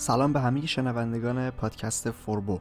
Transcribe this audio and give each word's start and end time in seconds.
سلام 0.00 0.32
به 0.32 0.40
همه 0.40 0.66
شنوندگان 0.66 1.50
پادکست 1.50 2.10
فوربو. 2.10 2.60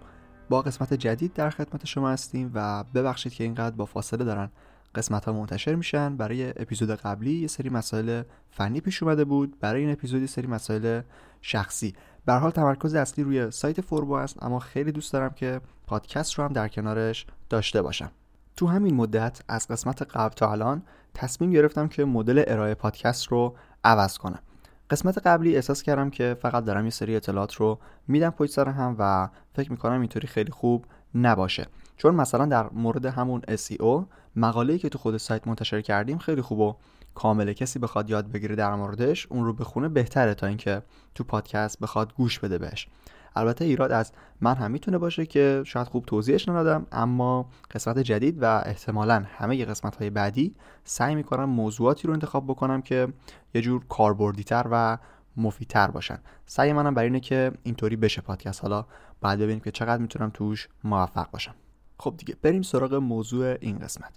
با 0.50 0.62
قسمت 0.62 0.94
جدید 0.94 1.34
در 1.34 1.50
خدمت 1.50 1.86
شما 1.86 2.10
هستیم 2.10 2.52
و 2.54 2.84
ببخشید 2.84 3.34
که 3.34 3.44
اینقدر 3.44 3.76
با 3.76 3.86
فاصله 3.86 4.26
دارن. 4.26 4.50
قسمت 4.96 5.26
ها 5.26 5.34
منتشر 5.34 5.76
میشن. 5.76 6.18
برای 6.18 6.50
اپیزود 6.50 6.92
قبلی 6.92 7.34
یه 7.34 7.48
سری 7.48 7.70
مسائل 7.70 8.24
فنی 8.52 8.82
پیش 8.82 9.04
اومده 9.04 9.26
بود. 9.26 9.60
برای 9.60 9.82
این 9.82 9.92
اپیزود 9.92 10.22
یه 10.22 10.28
سری 10.28 10.48
مسائل 10.48 11.02
شخصی. 11.42 11.96
به 12.26 12.34
حال 12.34 12.52
تمرکز 12.52 12.96
اصلی 12.96 13.24
روی 13.24 13.52
سایت 13.52 13.82
فوربو 13.82 14.14
است 14.14 14.44
اما 14.44 14.60
خیلی 14.60 14.92
دوست 14.92 15.14
دارم 15.14 15.30
که 15.30 15.62
پادکست 15.88 16.34
رو 16.34 16.44
هم 16.44 16.54
در 16.54 16.68
کنارش 16.68 17.26
داشته 17.50 17.82
باشم. 17.82 18.12
تو 18.56 18.68
همین 18.68 18.96
مدت 18.96 19.42
از 19.48 19.68
قسمت 19.68 20.02
قبل 20.02 20.34
تا 20.34 20.52
الان 20.52 20.84
تصمیم 21.14 21.52
گرفتم 21.52 21.88
که 21.88 22.06
مدل 22.06 22.44
ارائه 22.48 22.74
پادکست 22.74 23.28
رو 23.28 23.56
عوض 23.84 24.18
کنم. 24.18 24.40
قسمت 24.90 25.18
قبلی 25.18 25.56
احساس 25.56 25.84
کردم 25.84 26.10
که 26.10 26.38
فقط 26.42 26.66
دارم 26.66 26.84
یه 26.84 26.90
سری 26.90 27.16
اطلاعات 27.16 27.54
رو 27.54 27.80
میدم 28.08 28.30
پشت 28.30 28.52
سر 28.52 28.70
هم 28.70 28.96
و 29.00 29.30
فکر 29.54 29.72
می‌کنم 29.72 30.00
اینطوری 30.00 30.28
خیلی 30.28 30.52
خوب 30.52 30.86
نباشه. 31.16 31.68
چون 31.98 32.16
مثلا 32.16 32.46
در 32.46 32.70
مورد 32.70 33.06
همون 33.06 33.42
SEO 33.42 34.06
مقاله‌ای 34.36 34.80
که 34.80 34.90
تو 34.90 34.98
خود 34.98 35.18
سایت 35.18 35.48
منتشر 35.48 35.82
کردیم 35.82 36.18
خیلی 36.18 36.42
خوب 36.42 36.60
و 36.60 36.76
کامله 37.16 37.54
کسی 37.54 37.80
بخواد 37.80 38.10
یاد 38.10 38.32
بگیره 38.32 38.56
در 38.56 38.76
موردش 38.76 39.28
اون 39.30 39.46
رو 39.46 39.54
بخونه 39.54 39.90
بهتره 39.90 40.34
تا 40.34 40.48
اینکه 40.48 40.82
تو 41.16 41.24
پادکست 41.24 41.80
بخواد 41.80 42.14
گوش 42.14 42.40
بده 42.40 42.58
بهش. 42.58 42.88
البته 43.36 43.66
ایراد 43.66 43.92
از 43.92 44.12
من 44.42 44.56
هم 44.56 44.72
می‌تونه 44.72 44.98
باشه 44.98 45.26
که 45.26 45.64
شاید 45.66 45.88
خوب 45.88 46.06
توضیحش 46.06 46.50
ندادم 46.50 46.88
اما 46.92 47.50
قسمت 47.72 48.00
جدید 48.00 48.44
و 48.44 48.46
احتمالا 48.66 49.24
همه 49.28 49.66
قسمت 49.66 49.96
های 49.96 50.10
بعدی 50.10 50.56
سعی 50.84 51.16
می‌کنم 51.16 51.46
موضوعاتی 51.50 52.08
رو 52.08 52.14
انتخاب 52.14 52.48
بکنم 52.48 52.82
که 52.82 53.08
یه 53.54 53.62
جور 53.62 53.86
کاربردیتر 53.90 54.66
و 54.72 54.98
مفیدتر 55.38 55.92
باشن. 55.92 56.20
سعی 56.46 56.74
منم 56.74 56.94
بر 56.94 57.04
اینه 57.04 57.20
که 57.20 57.52
اینطوری 57.64 57.96
بشه 57.96 58.22
پادکست. 58.22 58.62
حالا 58.62 58.86
بعد 59.22 59.40
ببینیم 59.40 59.60
که 59.60 59.72
چقدر 59.72 60.02
می‌تونم 60.02 60.30
توش 60.34 60.70
موفق 60.84 61.32
باشم. 61.32 61.56
خب 62.00 62.16
دیگه 62.18 62.36
بریم 62.42 62.62
سراغ 62.62 62.94
موضوع 62.94 63.56
این 63.62 63.80
قسمت. 63.80 64.12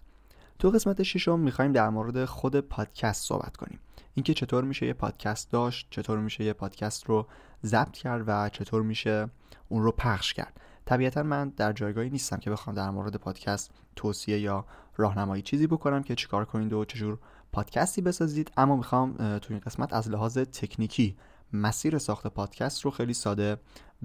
تو 0.62 0.70
قسمت 0.70 1.02
ششم 1.02 1.38
می‌خوایم 1.38 1.72
در 1.72 1.88
مورد 1.88 2.24
خود 2.24 2.60
پادکست 2.60 3.24
صحبت 3.28 3.56
کنیم. 3.56 3.80
اینکه 4.14 4.34
چطور 4.34 4.64
میشه 4.64 4.86
یه 4.86 4.92
پادکست 4.92 5.50
داشت 5.50 5.86
چطور 5.90 6.18
میشه 6.18 6.44
یه 6.44 6.52
پادکست 6.52 7.04
رو 7.04 7.26
ضبط 7.64 7.92
کرد 7.92 8.24
و 8.26 8.48
چطور 8.48 8.82
میشه 8.82 9.28
اون 9.68 9.82
رو 9.82 9.92
پخش 9.92 10.34
کرد. 10.34 10.60
طبیعتا 10.84 11.22
من 11.22 11.48
در 11.48 11.72
جایگاهی 11.72 12.10
نیستم 12.10 12.36
که 12.36 12.50
بخوام 12.50 12.76
در 12.76 12.90
مورد 12.90 13.16
پادکست 13.16 13.70
توصیه 13.96 14.40
یا 14.40 14.64
راهنمایی 14.96 15.42
چیزی 15.42 15.66
بکنم 15.66 16.02
که 16.02 16.14
چیکار 16.14 16.44
کنید 16.44 16.72
و 16.72 16.84
چجور 16.84 17.18
پادکستی 17.52 18.02
بسازید. 18.02 18.52
اما 18.56 18.76
می‌خوام 18.76 19.38
تو 19.38 19.46
این 19.48 19.60
قسمت 19.60 19.92
از 19.92 20.10
لحاظ 20.10 20.38
تکنیکی 20.38 21.16
مسیر 21.52 21.98
ساخت 21.98 22.26
پادکست 22.26 22.84
رو 22.84 22.90
خیلی 22.90 23.14
ساده 23.14 23.56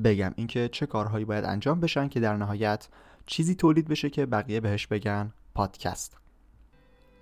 بگم. 0.04 0.34
اینکه 0.36 0.70
چه 0.72 0.86
کارهایی 0.86 1.26
باید 1.26 1.46
انجام 1.46 1.80
بشن 1.80 2.08
که 2.08 2.20
در 2.20 2.38
نهایت 2.38 2.88
چیزی 3.26 3.56
تولید 3.56 3.88
بشه 3.88 4.10
که 4.10 4.26
بقیه 4.26 4.60
بهش 4.60 4.88
بگن 4.88 5.34
پادکست. 5.56 6.18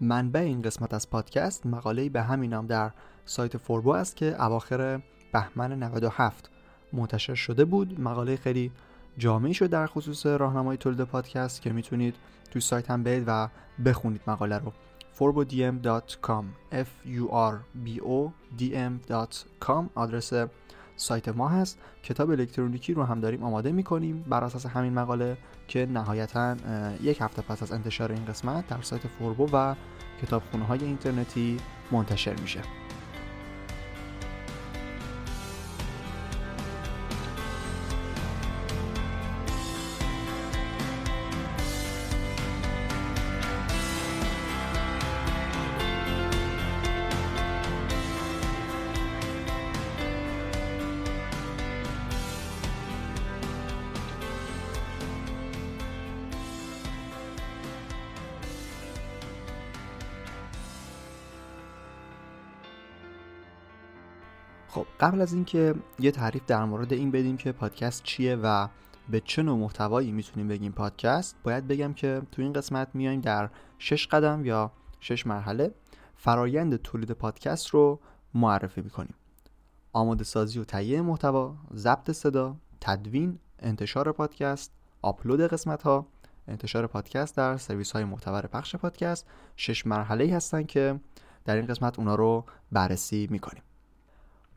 منبع 0.01 0.39
این 0.39 0.61
قسمت 0.61 0.93
از 0.93 1.09
پادکست 1.09 1.65
مقاله‌ای 1.65 2.09
به 2.09 2.21
همین 2.21 2.53
نام 2.53 2.67
در 2.67 2.91
سایت 3.25 3.57
فوربو 3.57 3.89
است 3.89 4.15
که 4.15 4.43
اواخر 4.43 5.01
بهمن 5.33 5.83
97 5.83 6.49
منتشر 6.93 7.35
شده 7.35 7.65
بود. 7.65 7.99
مقاله 7.99 8.35
خیلی 8.35 8.71
جامعی 9.17 9.53
شد 9.53 9.69
در 9.69 9.87
خصوص 9.87 10.25
راهنمای 10.25 10.77
تولید 10.77 11.01
پادکست 11.01 11.61
که 11.61 11.73
می‌تونید 11.73 12.15
توی 12.51 12.61
سایت 12.61 12.91
هم 12.91 13.03
برید 13.03 13.23
و 13.27 13.49
بخونید 13.85 14.21
مقاله 14.27 14.57
رو. 14.57 14.73
forbodm.com 15.19 16.45
f 16.71 17.07
u 17.07 17.25
r 17.31 17.55
b 17.85 17.99
o 17.99 18.29
d 18.59 18.63
m.com 18.73 19.83
آدرس 19.95 20.33
سایت 20.95 21.29
ما 21.29 21.47
هست. 21.47 21.79
کتاب 22.03 22.29
الکترونیکی 22.29 22.93
رو 22.93 23.03
هم 23.03 23.19
داریم 23.19 23.43
آماده 23.43 23.71
می‌کنیم. 23.71 24.25
بر 24.29 24.43
اساس 24.43 24.65
همین 24.65 24.93
مقاله 24.93 25.37
که 25.67 25.85
نهایتا 25.85 26.55
یک 27.01 27.21
هفته 27.21 27.41
پس 27.41 27.63
از 27.63 27.71
انتشار 27.71 28.11
این 28.11 28.25
قسمت 28.25 28.67
در 28.67 28.81
سایت 28.81 29.07
فوربو 29.07 29.49
و 29.53 29.75
کتابخونه 30.21 30.65
های 30.65 30.83
اینترنتی 30.83 31.57
منتشر 31.91 32.33
میشه. 32.33 32.59
خب 64.75 64.85
قبل 64.99 65.21
از 65.21 65.33
اینکه 65.33 65.75
یه 65.99 66.11
تعریف 66.11 66.45
در 66.45 66.65
مورد 66.65 66.93
این 66.93 67.11
بدیم 67.11 67.37
که 67.37 67.51
پادکست 67.51 68.03
چیه 68.03 68.35
و 68.35 68.67
به 69.09 69.19
چه 69.19 69.43
نوع 69.43 69.57
محتوایی 69.57 70.11
می‌تونیم 70.11 70.47
بگیم 70.47 70.71
پادکست 70.71 71.35
باید 71.43 71.67
بگم 71.67 71.93
که 71.93 72.21
تو 72.31 72.41
این 72.41 72.53
قسمت 72.53 72.87
میایم 72.93 73.21
در 73.21 73.49
شش 73.79 74.07
قدم 74.07 74.45
یا 74.45 74.71
شش 74.99 75.27
مرحله 75.27 75.73
فرایند 76.15 76.75
تولید 76.75 77.11
پادکست 77.11 77.67
رو 77.67 77.99
معرفی 78.33 78.81
می‌کنیم. 78.81 79.13
آماده 79.93 80.23
سازی 80.23 80.59
و 80.59 80.63
تهیه 80.63 81.01
محتوا 81.01 81.55
ضبط 81.73 82.11
صدا 82.11 82.55
تدوین 82.81 83.39
انتشار 83.59 84.11
پادکست 84.11 84.71
آپلود 85.01 85.41
قسمت 85.41 85.83
ها 85.83 86.07
انتشار 86.47 86.87
پادکست 86.87 87.37
در 87.37 87.57
سرویس 87.57 87.91
های 87.91 88.03
معتبر 88.03 88.47
پخش 88.47 88.75
پادکست 88.75 89.27
شش 89.55 89.87
مرحله 89.87 90.35
هستن 90.35 90.63
که 90.63 90.99
در 91.45 91.55
این 91.55 91.65
قسمت 91.65 91.99
اونا 91.99 92.15
رو 92.15 92.45
بررسی 92.71 93.27
می‌کنیم. 93.31 93.63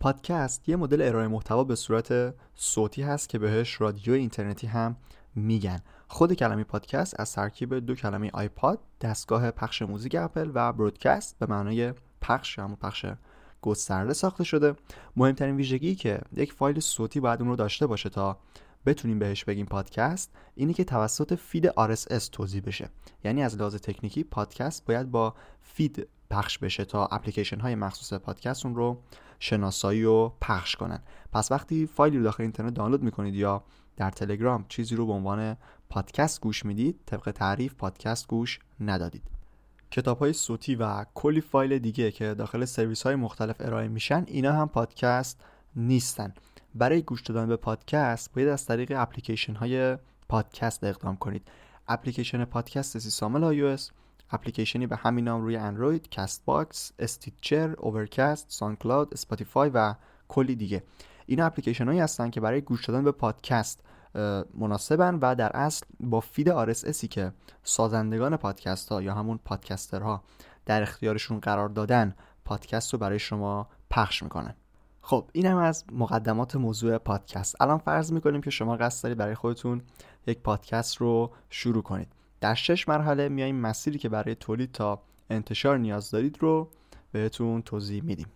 پادکست 0.00 0.68
یه 0.68 0.76
مدل 0.76 1.02
ارائه 1.02 1.28
محتوا 1.28 1.64
به 1.64 1.74
صورت 1.74 2.34
صوتی 2.54 3.02
هست 3.02 3.28
که 3.28 3.38
بهش 3.38 3.80
رادیو 3.80 4.14
اینترنتی 4.14 4.66
هم 4.66 4.96
میگن. 5.34 5.80
خود 6.08 6.32
کلمه 6.32 6.64
پادکست 6.64 7.20
از 7.20 7.32
ترکیب 7.32 7.74
دو 7.74 7.94
کلمه 7.94 8.30
آیپاد 8.32 8.78
دستگاه 9.00 9.50
پخش 9.50 9.82
موزیک 9.82 10.14
اپل 10.14 10.50
و 10.54 10.72
broadcast 10.72 11.38
به 11.38 11.46
معنای 11.46 11.94
پخش 12.20 12.58
یا 12.58 12.68
پخش 12.68 13.06
گسترده 13.62 14.12
ساخته 14.12 14.44
شده. 14.44 14.74
مهمترین 15.16 15.56
ویژگی 15.56 15.94
که 15.94 16.20
یک 16.36 16.52
فایل 16.52 16.80
صوتی 16.80 17.20
باید 17.20 17.40
اون 17.40 17.48
رو 17.50 17.56
داشته 17.56 17.86
باشه 17.86 18.08
تا 18.08 18.38
بتونیم 18.86 19.18
بهش 19.18 19.44
بگیم 19.44 19.66
پادکست 19.66 20.30
اینه 20.54 20.72
که 20.72 20.84
توسط 20.84 21.34
feed 21.34 21.70
RSS 21.70 22.28
توزیع 22.32 22.62
بشه. 22.66 22.88
یعنی 23.24 23.42
از 23.42 23.56
لحاظ 23.56 23.76
تکنیکی 23.76 24.24
پادکست 24.24 24.86
باید 24.86 25.10
با 25.10 25.34
feed 25.62 26.08
پخش 26.30 26.58
بشه 26.58 26.84
تا 26.84 27.06
اپلیکیشن 27.06 27.60
های 27.60 27.74
مخصوص 27.74 28.12
پادکست 28.18 28.66
اون 28.66 28.74
رو 28.74 29.02
شناسایی 29.38 30.04
و 30.04 30.28
پخش 30.28 30.76
کنن. 30.76 31.02
پس 31.32 31.52
وقتی 31.52 31.86
فایلی 31.86 32.16
رو 32.16 32.24
داخل 32.24 32.42
اینترنت 32.42 32.74
دانلود 32.74 33.02
می‌کنید 33.02 33.34
یا 33.34 33.62
در 33.96 34.10
تلگرام 34.10 34.64
چیزی 34.68 34.96
رو 34.96 35.06
به 35.06 35.12
عنوان 35.12 35.56
پادکست 35.90 36.40
گوش 36.40 36.64
می‌دید 36.64 37.00
طبق 37.06 37.30
تعریف 37.30 37.74
پادکست 37.74 38.28
گوش 38.28 38.60
ندادید. 38.80 39.22
کتاب 39.90 40.18
های 40.18 40.32
صوتی 40.32 40.74
و 40.74 41.04
کلی 41.14 41.40
فایل 41.40 41.78
دیگه 41.78 42.10
که 42.10 42.34
داخل 42.34 42.64
سرویس 42.64 43.02
های 43.02 43.14
مختلف 43.14 43.56
ارائه 43.60 43.88
میشن 43.88 44.24
اینا 44.26 44.52
هم 44.52 44.68
پادکست 44.68 45.40
نیستن. 45.76 46.34
برای 46.74 47.02
گوش 47.02 47.22
دادن 47.22 47.46
به 47.46 47.56
پادکست 47.56 48.34
باید 48.34 48.48
از 48.48 48.66
طریق 48.66 48.92
اپلیکیشن 48.96 49.54
های 49.54 49.98
پادکست 50.28 50.84
اقدام 50.84 51.16
کنید. 51.16 51.48
اپلیکیشن 51.88 52.44
پادکست 52.44 52.98
سیسامل 52.98 53.76
iOS 53.76 53.82
اپلیکیشنی 54.30 54.86
به 54.86 54.96
همین 54.96 55.24
نام 55.24 55.42
روی 55.42 55.56
اندروید، 55.56 56.08
Castbox، 56.08 56.92
Stitcher، 56.98 57.74
Overcast، 57.78 58.46
SoundCloud، 58.48 59.14
Spotify 59.14 59.70
و 59.74 59.94
کلی 60.28 60.56
دیگه. 60.56 60.82
این 61.26 61.40
اپلیکیشن 61.40 61.86
هایی 61.86 62.00
هستن 62.00 62.30
که 62.30 62.40
برای 62.40 62.60
گوش 62.60 62.84
دادن 62.84 63.04
به 63.04 63.12
پادکست 63.12 63.84
مناسبن 64.54 65.14
و 65.14 65.34
در 65.34 65.56
اصل 65.56 65.86
با 66.00 66.20
feed 66.20 66.72
RSS 66.72 66.99
ی 66.99 67.08
که 67.08 67.32
سازندگان 67.62 68.36
پادکست 68.36 68.88
ها 68.88 69.02
یا 69.02 69.14
همون 69.14 69.40
پادکسترها 69.44 70.22
در 70.66 70.82
اختیارشون 70.82 71.40
قرار 71.40 71.68
دادن 71.68 72.14
پادکست 72.44 72.92
رو 72.92 72.98
برای 72.98 73.18
شما 73.18 73.68
پخش 73.90 74.22
می‌کنن. 74.22 74.54
خب 75.02 75.30
این 75.32 75.46
هم 75.46 75.56
از 75.56 75.84
مقدمات 75.92 76.56
موضوع 76.56 76.98
پادکست. 76.98 77.62
الان 77.62 77.78
فرض 77.78 78.12
می‌کنیم 78.12 78.40
که 78.40 78.50
شما 78.50 78.76
قصد 78.76 79.02
دارید 79.02 79.18
برای 79.18 79.34
خودتون 79.34 79.82
یک 80.26 80.38
پادکست 80.38 80.96
رو 80.96 81.30
شروع 81.50 81.82
کنید. 81.82 82.08
در 82.40 82.54
شش 82.54 82.88
مرحله 82.88 83.28
میایم 83.28 83.56
مسیری 83.56 83.98
که 83.98 84.08
برای 84.08 84.34
تولید 84.34 84.72
تا 84.72 85.02
انتشار 85.30 85.78
نیاز 85.78 86.10
دارید 86.10 86.36
رو 86.40 86.68
بهتون 87.12 87.62
توضیح 87.62 88.02
میدیم. 88.02 88.26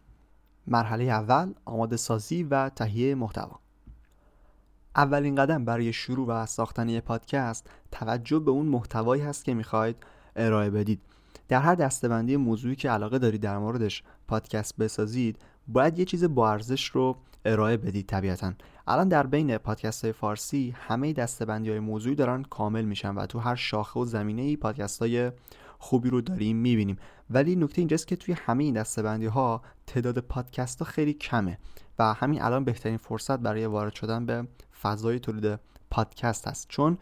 مرحله 0.67 1.05
اول 1.05 1.53
آماده 1.65 1.97
سازی 1.97 2.43
و 2.43 2.69
تهیه 2.69 3.15
محتوا. 3.15 3.59
اولین 4.97 5.35
قدم 5.35 5.65
برای 5.65 5.93
شروع 5.93 6.29
و 6.29 6.47
ساختن 6.47 6.89
یک 6.89 7.05
پادکست 7.05 7.71
توجه 7.93 8.39
به 8.39 8.51
اون 8.51 8.67
محتوایی 8.67 9.23
هست 9.23 9.45
که 9.45 9.55
می‌خواید 9.55 9.97
ارائه 10.37 10.71
بدید. 10.71 11.01
در 11.49 11.61
هر 11.61 11.75
دستبندی 11.75 12.37
موضوعی 12.37 12.77
که 12.77 12.91
علاقه 12.91 13.19
دارید 13.19 13.41
در 13.41 13.59
موردش 13.59 14.03
پادکست 14.29 14.77
بسازید 14.77 15.39
باید 15.69 15.99
یه 15.99 16.05
چیز 16.05 16.25
با 16.25 16.51
ارزش 16.53 16.87
رو 16.87 17.17
ارائه 17.45 17.77
بدید 17.77 18.07
طبیعتا. 18.07 18.53
الان 18.87 19.09
در 19.09 19.27
بین 19.27 19.59
پادکست 19.59 20.05
های 20.05 20.13
فارسی 20.13 20.75
همه 20.77 21.13
دستبندی 21.13 21.71
های 21.71 21.81
موضوعی 21.81 22.15
دارن 22.15 22.43
کامل 22.43 22.85
میشن 22.85 23.15
و 23.15 23.27
تو 23.27 23.39
هر 23.39 23.55
شاخه 23.55 24.01
و 24.01 24.05
زمینه 24.05 24.43
ای 24.43 24.57
پادکست 24.57 24.99
های 25.03 25.33
خوبی 25.79 26.11
رو 26.11 26.21
داریم 26.21 26.57
می‌بینیم. 26.57 26.99
ولی 27.31 27.57
نکته 27.57 27.81
اینجاست 27.81 28.07
که 28.07 28.17
توی 28.17 28.35
همه 28.35 28.65
این 28.65 28.75
دستبندی 28.75 29.27
ها 29.27 29.63
تعداد 29.87 30.19
پادکست 30.19 30.79
ها 30.79 30.85
خیلی 30.85 31.13
کمه 31.13 31.59
و 31.99 32.15
همین 32.15 32.43
الان 32.43 32.65
بهترین 32.65 32.97
فرصت 32.97 33.39
برای 33.39 33.67
وارد 33.67 33.95
شدن 33.95 34.27
به 34.27 34.47
فضای 34.83 35.19
تولید 35.19 35.61
پادکست 35.91 36.49
هست. 36.49 36.69
چون 36.69 36.99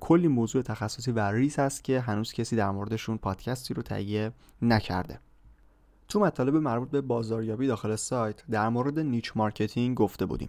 کلی 0.00 0.28
موضوع 0.28 0.62
تخصصی 0.62 1.12
و 1.12 1.20
ریز 1.20 1.58
هست 1.58 1.84
که 1.84 2.00
هنوز 2.00 2.32
کسی 2.32 2.56
در 2.56 2.70
موردشون 2.70 3.18
پادکستی 3.18 3.74
رو 3.74 3.82
تهیه 3.82 4.32
نکرده. 4.62 5.20
تو 6.08 6.20
مطالب 6.20 6.56
مربوط 6.56 6.90
به 6.90 7.00
بازاریابی 7.00 7.66
داخل 7.66 7.96
سایت 7.96 8.46
در 8.50 8.68
مورد 8.68 8.98
niche 8.98 9.32
marketing 9.36 9.96
گفته 9.96 10.26
بودیم. 10.26 10.48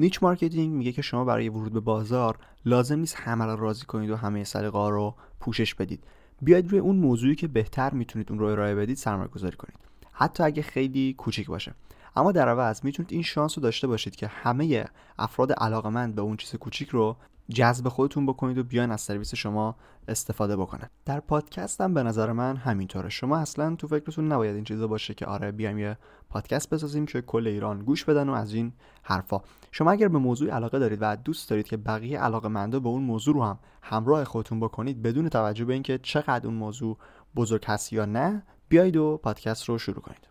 niche 0.00 0.22
marketing 0.22 0.74
میگه 0.74 0.92
که 0.92 1.02
شما 1.02 1.24
برای 1.24 1.48
ورود 1.48 1.72
به 1.72 1.80
بازار 1.80 2.38
لازم 2.64 2.98
نیست 2.98 3.16
همه 3.16 3.44
را 3.44 3.54
راضی 3.54 3.86
کنید 3.86 4.10
و 4.10 4.16
همه 4.16 4.44
سلیقه 4.44 4.88
رو 4.88 5.14
پوشش 5.40 5.74
بدید. 5.74 6.04
بیاید 6.42 6.70
روی 6.70 6.80
اون 6.80 6.96
موضوعی 6.96 7.34
که 7.34 7.48
بهتر 7.48 7.90
می‌تونید 7.90 8.30
اون 8.30 8.38
رو 8.38 8.46
ارائه 8.46 8.74
بدید 8.74 8.96
سرمایه 8.96 9.28
گذاری 9.28 9.56
کنید. 9.56 9.78
حتی 10.12 10.42
اگه 10.42 10.62
خیلی 10.62 11.14
کوچیک 11.18 11.46
باشه. 11.46 11.74
اما 12.16 12.32
در 12.32 12.48
عوض 12.48 12.84
می‌تونید 12.84 13.12
این 13.12 13.22
شانس 13.22 13.58
رو 13.58 13.62
داشته 13.62 13.86
باشید 13.86 14.16
که 14.16 14.26
همه 14.26 14.84
افراد 15.18 15.52
علاقمند 15.52 16.14
به 16.14 16.22
اون 16.22 16.36
چیز 16.36 16.54
کوچیک 16.54 16.88
رو 16.88 17.16
جذب 17.50 17.88
خودتون 17.88 18.26
بکنید 18.26 18.58
و 18.58 18.62
بیاین 18.62 18.90
از 18.90 19.00
سرویس 19.00 19.34
شما 19.34 19.76
استفاده 20.08 20.56
بکنن. 20.56 20.90
در 21.04 21.20
پادکست 21.20 21.80
هم 21.80 21.94
به 21.94 22.02
نظر 22.02 22.32
من 22.32 22.56
همینطوره. 22.56 23.08
شما 23.08 23.36
اصلا 23.36 23.76
تو 23.76 23.88
فکرتون 23.88 24.32
نباید 24.32 24.54
این 24.54 24.64
چیزا 24.64 24.86
باشه 24.86 25.14
که 25.14 25.26
آره 25.26 25.52
بیایم 25.52 25.78
یه 25.78 25.98
پادکست 26.30 26.70
بسازیم 26.70 27.06
که 27.06 27.22
کل 27.22 27.46
ایران 27.46 27.78
گوش 27.78 28.04
بدن 28.04 28.28
و 28.28 28.32
از 28.32 28.54
این 28.54 28.72
حرفا. 29.02 29.40
شما 29.72 29.90
اگر 29.90 30.08
به 30.08 30.18
موضوع 30.18 30.50
علاقه 30.50 30.78
دارید 30.78 30.98
و 31.02 31.16
دوست 31.16 31.50
دارید 31.50 31.66
که 31.66 31.76
بقیه 31.76 32.18
علاقه 32.18 32.48
منده 32.48 32.78
به 32.78 32.88
اون 32.88 33.02
موضوع 33.02 33.34
رو 33.34 33.44
هم 33.44 33.58
همراه 33.82 34.24
خودتون 34.24 34.60
بکنید 34.60 35.02
بدون 35.02 35.28
توجه 35.28 35.64
به 35.64 35.72
اینکه 35.72 35.98
چقدر 36.02 36.46
اون 36.46 36.56
موضوع 36.56 36.98
بزرگ 37.36 37.64
هست 37.64 37.92
یا 37.92 38.04
نه 38.04 38.42
بیایید 38.68 38.96
و 38.96 39.20
پادکست 39.22 39.64
رو 39.64 39.78
شروع 39.78 40.00
کنید. 40.00 40.28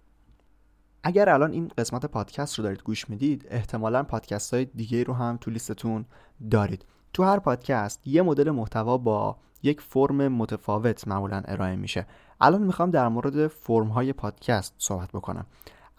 اگر 1.04 1.30
الان 1.30 1.52
این 1.52 1.72
قسمت 1.78 2.06
پادکست 2.06 2.60
رو 2.60 2.64
دارید 2.64 2.84
گوش 2.84 3.10
می‌دید 3.10 3.48
احتمالا 3.50 4.04
پادکست 4.04 4.54
های 4.54 4.66
دیگه 4.66 5.04
رو 5.04 5.14
هم 5.14 5.38
تو 5.42 5.52
لیستتون 5.52 6.06
دارید. 6.52 6.86
تو 7.14 7.24
هر 7.24 7.40
پادکست 7.40 8.08
یه 8.08 8.22
مدل 8.22 8.52
محتوا 8.52 8.98
با 8.98 9.38
یک 9.64 9.82
فرم 9.82 10.28
متفاوت 10.28 11.08
معمولا 11.08 11.42
ارائه 11.46 11.76
میشه. 11.76 12.06
الان 12.42 12.62
می‌خوام 12.62 12.92
در 12.92 13.08
مورد 13.08 13.48
فرم 13.48 13.88
های 13.88 14.14
پادکست 14.14 14.74
صحبت 14.78 15.10
بکنم. 15.12 15.46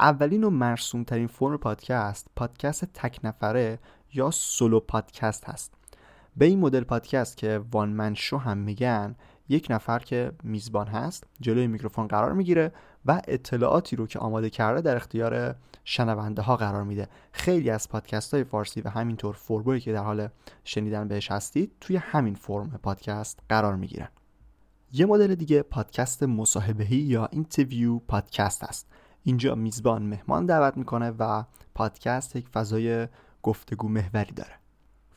اولین 0.00 0.44
و 0.44 0.50
مرسوم 0.50 1.04
ترین 1.04 1.26
فرم 1.26 1.56
پادکست 1.56 2.26
پادکست 2.36 2.84
تک 2.84 3.20
نفره 3.24 3.78
یا 4.14 4.30
سولو 4.30 4.80
پادکست 4.80 5.44
هست. 5.44 5.74
به 6.36 6.44
این 6.44 6.58
مدل 6.58 6.84
پادکست 6.84 7.36
که 7.36 7.60
وان 7.72 7.88
من 7.88 8.14
شو 8.14 8.38
هم 8.38 8.58
میگن 8.58 9.14
یک 9.48 9.66
نفر 9.70 9.98
که 9.98 10.32
میزبان 10.42 10.86
هست 10.86 11.24
جلوی 11.40 11.66
میکروفون 11.66 12.06
قرار 12.06 12.32
می‌گیره 12.32 12.72
و 13.06 13.22
اطلاعاتی 13.28 13.96
رو 13.96 14.06
که 14.06 14.18
آماده 14.18 14.50
کرده 14.50 14.80
در 14.80 14.96
اختیار 14.96 15.54
شنونده 15.90 16.42
ها 16.42 16.56
قرار 16.56 16.84
میده. 16.84 17.08
خیلی 17.32 17.70
از 17.70 17.88
پادکست 17.88 18.34
های 18.34 18.44
فارسی 18.44 18.80
و 18.80 18.88
همینطور 18.88 19.34
فوربوی 19.34 19.80
که 19.80 19.92
در 19.92 20.02
حال 20.02 20.28
شنیدن 20.64 21.08
بهش 21.08 21.30
هستید 21.30 21.72
توی 21.80 21.96
همین 21.96 22.34
فرم 22.34 22.80
پادکست 22.82 23.40
قرار 23.48 23.76
می‌گیرن. 23.76 24.08
یه 24.92 25.06
مدل 25.06 25.34
دیگه 25.34 25.62
پادکست 25.62 26.22
مصاحبه‌ای 26.22 26.96
یا 26.96 27.28
interview 27.32 27.98
podcast 27.98 28.64
است. 28.64 28.86
اینجا 29.22 29.54
میزبان 29.54 30.02
مهمان 30.02 30.46
دعوت 30.46 30.76
می‌کنه 30.76 31.10
و 31.18 31.44
پادکست 31.74 32.36
یک 32.36 32.48
فضای 32.48 33.08
گفتگو 33.42 33.88
محوری 33.88 34.32
داره. 34.32 34.52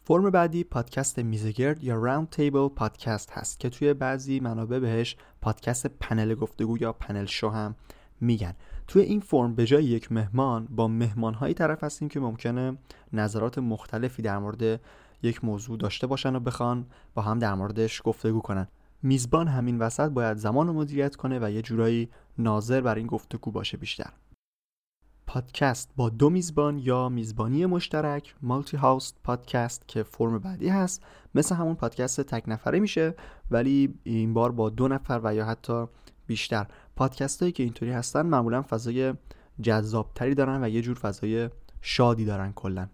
فرم 0.04 0.30
بعدی 0.30 0.64
پادکست 0.64 1.20
میزگرد 1.20 1.84
یا 1.84 1.96
round 1.96 2.30
table 2.30 2.68
podcast 2.68 3.32
هست 3.32 3.60
که 3.60 3.70
توی 3.70 3.94
بعضی 3.94 4.40
منابع 4.40 4.80
بهش 4.80 5.18
پادکست 5.42 5.88
پنل 5.88 6.36
گفتگو 6.36 6.78
یا 6.78 6.94
panel 6.94 7.26
show 7.26 7.50
هم 7.50 7.76
میگن. 8.24 8.54
توی 8.88 9.02
این 9.02 9.20
فرم 9.20 9.56
به 9.56 9.66
جای 9.66 9.84
یک 9.84 10.12
مهمان 10.12 10.66
با 10.66 10.88
مهمان 10.88 11.34
هایی 11.34 11.54
طرف 11.54 11.84
هستیم 11.84 12.10
که 12.10 12.20
ممکنه 12.20 12.78
نظرات 13.14 13.58
مختلفی 13.58 14.22
در 14.22 14.38
مورد 14.38 14.82
یک 15.24 15.44
موضوع 15.44 15.78
داشته 15.78 16.08
باشن 16.08 16.36
و 16.36 16.40
بخوان 16.40 16.86
با 17.14 17.22
هم 17.22 17.40
در 17.40 17.54
موردش 17.54 18.02
گفتگو 18.06 18.40
کنن. 18.40 18.68
میزبان 19.04 19.48
همین 19.48 19.80
وسط 19.80 20.10
باید 20.10 20.38
زمان 20.38 20.68
رو 20.68 20.74
مدیریت 20.74 21.16
کنه 21.16 21.40
و 21.42 21.52
یه 21.52 21.62
جورایی 21.62 22.10
ناظر 22.38 22.82
بر 22.82 22.96
این 22.96 23.08
گفتگو 23.08 23.52
باشه 23.52 23.78
بیشتر. 23.78 24.10
پادکست 25.28 25.90
با 25.96 26.10
دو 26.10 26.30
میزبان 26.30 26.80
یا 26.80 27.10
میزبانی 27.10 27.66
مشترک 27.66 28.36
مالتی 28.42 28.78
هاوست 28.78 29.18
پادکست 29.24 29.88
که 29.88 30.04
فرم 30.04 30.40
بعدی 30.40 30.70
هست. 30.70 31.04
مثل 31.36 31.56
همون 31.56 31.76
پادکست 31.76 32.22
تک 32.22 32.44
نفره 32.48 32.80
میشه 32.80 33.16
ولی 33.52 33.94
این 34.04 34.34
بار 34.34 34.52
با 34.52 34.70
دو 34.70 34.88
نفر 34.88 35.22
و 35.24 35.36
یا 35.36 35.46
حتی 35.46 35.86
بیشتر. 36.28 36.68
پادکست 36.96 37.40
هایی 37.40 37.52
که 37.52 37.64
اینطوری 37.64 37.92
هستن 37.92 38.22
معمولا 38.22 38.62
فضای 38.62 39.14
جذابتری 39.62 40.36
دارن 40.36 40.64
و 40.64 40.70
یه 40.70 40.82
جور 40.82 40.98
فضای 40.98 41.50
شادی 41.82 42.26
دارن 42.26 42.52
کلا. 42.54 42.88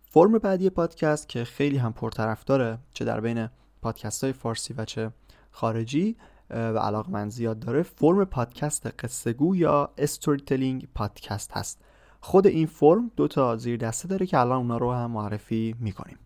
فرم 0.00 0.38
بعدی 0.38 0.70
پادکست 0.70 1.28
که 1.28 1.44
خیلی 1.44 1.76
هم 1.76 1.92
پرطرفداره 1.92 2.78
چه 2.92 3.04
در 3.04 3.20
بین 3.20 3.48
پادکست 3.82 4.24
های 4.24 4.32
فارسی 4.32 4.74
و 4.74 4.84
چه 4.84 5.10
خارجی 5.50 6.16
و 6.50 6.78
علاقه 6.78 7.10
من 7.10 7.28
زیاد 7.28 7.58
داره 7.58 7.82
فرم 7.82 8.24
پادکست 8.24 8.86
قصه 8.86 9.34
یا 9.54 9.90
استوری 9.98 10.40
تلینگ 10.40 10.88
پادکست 10.94 11.52
هست. 11.52 11.80
خود 12.20 12.46
این 12.46 12.66
فرم 12.66 13.10
دو 13.16 13.28
تا 13.28 13.56
زیر 13.56 13.76
دسته 13.76 14.08
داره 14.08 14.26
که 14.26 14.38
الان 14.38 14.58
اونا 14.58 14.76
رو 14.76 14.92
هم 14.92 15.10
معرفی 15.10 15.74
می‌کنیم. 15.80 16.18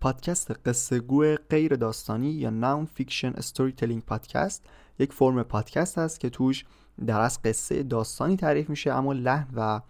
پادکست 0.00 0.50
قصه 0.68 1.00
گو 1.00 1.34
غیر 1.50 1.76
داستانی 1.76 2.30
یا 2.30 2.50
non-fiction 2.50 3.32
storytelling 3.36 4.02
podcast 4.02 4.66
یک 5.00 5.12
فرم 5.12 5.42
پادکست 5.42 5.98
هست 5.98 6.20
که 6.20 6.30
توش 6.30 6.64
در 7.06 7.20
از 7.20 7.42
قصه 7.42 7.82
داستانی 7.82 8.36
تعریف 8.36 8.70
میشه 8.70 8.92
اما 8.92 9.12
لحن 9.12 9.48
و 9.56 9.80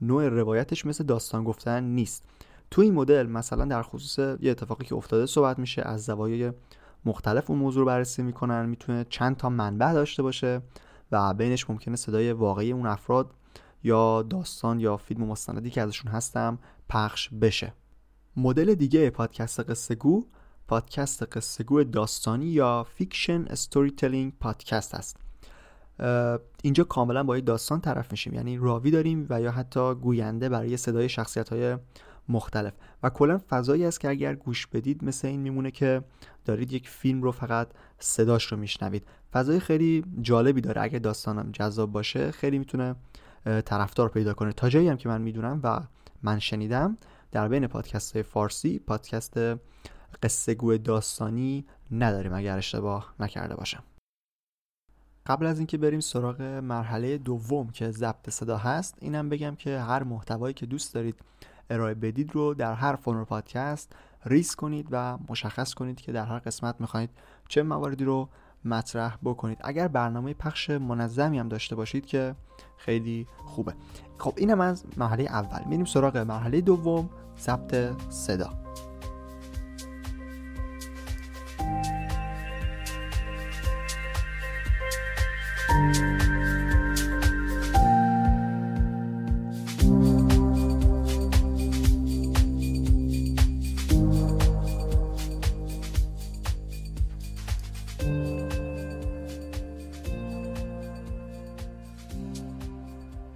نوع 0.00 0.28
روایتش 0.28 0.86
مثل 0.86 1.04
داستان 1.04 1.44
گفتن 1.44 1.84
نیست. 1.84 2.24
تو 2.70 2.82
این 2.82 2.94
مدل 2.94 3.26
مثلا 3.26 3.64
در 3.64 3.82
خصوص 3.82 4.18
یه 4.40 4.50
اتفاقی 4.50 4.84
که 4.84 4.94
افتاده 4.94 5.26
صحبت 5.26 5.58
میشه 5.58 5.82
از 5.82 6.04
زوایای 6.04 6.52
مختلف 7.04 7.50
اون 7.50 7.58
موضوع 7.58 7.80
رو 7.80 7.86
بررسی 7.86 8.22
می‌کنن 8.22 8.66
می‌تونه 8.66 9.06
چند 9.08 9.36
تا 9.36 9.48
منبع 9.48 9.92
داشته 9.92 10.22
باشه 10.22 10.62
و 11.12 11.34
بینش 11.34 11.70
ممکنه 11.70 11.96
صدای 11.96 12.32
واقعی 12.32 12.72
اون 12.72 12.86
افراد 12.86 13.30
یا 13.82 14.22
داستان 14.22 14.80
یا 14.80 14.96
فیلم 14.96 15.24
مستندی 15.24 15.70
که 15.70 15.82
ازشون 15.82 16.12
هستم 16.12 16.58
پخش 16.88 17.28
بشه. 17.28 17.72
مدل 18.36 18.74
دیگه 18.74 19.10
پادکست 19.10 19.70
قصه 19.70 19.94
گو 19.94 20.26
پادکست 20.70 21.36
قصه 21.36 21.64
گو 21.64 21.84
داستانی 21.84 22.46
یا 22.46 22.86
fiction 22.94 23.44
storytelling 23.44 24.32
podcast 24.40 24.94
هست 24.94 25.16
اینجا 26.62 26.84
کاملا 26.84 27.22
با 27.22 27.40
داستان 27.40 27.80
طرف 27.80 28.10
میشیم. 28.10 28.34
یعنی 28.34 28.58
راوی 28.58 28.90
داریم 28.90 29.26
و 29.30 29.40
یا 29.40 29.50
حتی 29.50 29.94
گوینده 29.94 30.48
برای 30.48 30.76
صدای 30.76 31.08
شخصیت 31.08 31.48
های 31.48 31.76
مختلف. 32.28 32.72
و 33.02 33.10
کلا 33.10 33.40
فضایی 33.48 33.84
است 33.84 34.00
که 34.00 34.08
اگر 34.08 34.34
گوش 34.34 34.66
بدید 34.66 35.04
مثل 35.04 35.28
این 35.28 35.40
میمونه 35.40 35.70
که 35.70 36.02
دارید 36.44 36.72
یک 36.72 36.88
فیلم 36.88 37.22
رو 37.22 37.32
فقط 37.32 37.68
صداش 37.98 38.44
رو 38.44 38.56
میشنوید. 38.56 39.06
فضای 39.32 39.60
خیلی 39.60 40.04
جالبی 40.22 40.60
داره. 40.60 40.82
اگر 40.82 40.98
داستانم 40.98 41.50
جذاب 41.52 41.92
باشه 41.92 42.30
خیلی 42.30 42.58
می‌تونه 42.58 42.94
طرفدار 43.44 44.08
پیدا 44.08 44.34
کنه. 44.34 44.52
تا 44.52 44.68
جایی 44.68 44.88
هم 44.88 44.96
که 44.96 45.08
من 45.08 45.22
می‌دونم 45.22 45.60
و 45.62 45.80
من 46.22 46.38
شنیدم 46.38 46.96
در 47.32 47.48
بین 47.48 47.66
پادکست 47.66 48.22
فارسی 48.22 48.78
پادکست 48.78 49.38
قصه 50.22 50.54
گوی 50.54 50.78
داستانی 50.78 51.64
نداریم 51.90 52.32
اگر 52.32 52.58
اشتباه 52.58 53.14
نکرده 53.20 53.56
باشم. 53.56 53.82
قبل 55.26 55.46
از 55.46 55.58
اینکه 55.58 55.78
بریم 55.78 56.00
سراغ 56.00 56.42
مرحله 56.42 57.18
دوم 57.18 57.70
که 57.70 57.90
ضبط 57.90 58.30
صدا 58.30 58.56
هست 58.56 58.94
اینم 59.00 59.28
بگم 59.28 59.54
که 59.54 59.78
هر 59.78 60.02
محتوایی 60.02 60.54
که 60.54 60.66
دوست 60.66 60.94
دارید 60.94 61.16
ارائه 61.70 61.94
بدید 61.94 62.34
رو 62.34 62.54
در 62.54 62.74
هر 62.74 62.96
فرم 62.96 63.24
پادکست 63.24 63.92
ریس 64.26 64.56
کنید 64.56 64.88
و 64.90 65.18
مشخص 65.28 65.74
کنید 65.74 66.00
که 66.00 66.12
در 66.12 66.24
هر 66.26 66.38
قسمت 66.38 66.80
می‌خواهید 66.80 67.10
چه 67.48 67.62
مواردی 67.62 68.04
رو 68.04 68.28
مطرح 68.64 69.16
بکنید. 69.22 69.58
اگر 69.60 69.88
برنامه 69.88 70.34
پخش 70.34 70.70
منظمی 70.70 71.38
هم 71.38 71.48
داشته 71.48 71.76
باشید 71.76 72.06
که 72.06 72.34
خیلی 72.76 73.26
خوبه. 73.36 73.74
خب 74.18 74.34
اینم 74.36 74.60
از 74.60 74.84
مرحله 74.96 75.24
اول. 75.24 75.64
میریم 75.68 75.84
سراغ 75.84 76.16
مرحله 76.16 76.60
دوم 76.60 77.10
ثبت 77.38 77.92
صدا. 78.10 78.59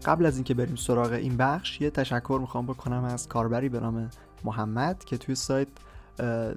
قبل 0.04 0.26
از 0.26 0.34
اینکه 0.34 0.54
بریم 0.54 0.76
سراغ 0.76 1.12
این 1.12 1.36
بخش 1.36 1.80
یه 1.80 1.90
تشکر 1.90 2.38
می‌خوام 2.40 2.66
بکنم 2.66 3.04
از 3.04 3.28
کاربری 3.28 3.68
به 3.68 3.80
نام 3.80 4.10
محمد 4.44 5.04
که 5.04 5.18
توی 5.18 5.34
سایت 5.34 5.68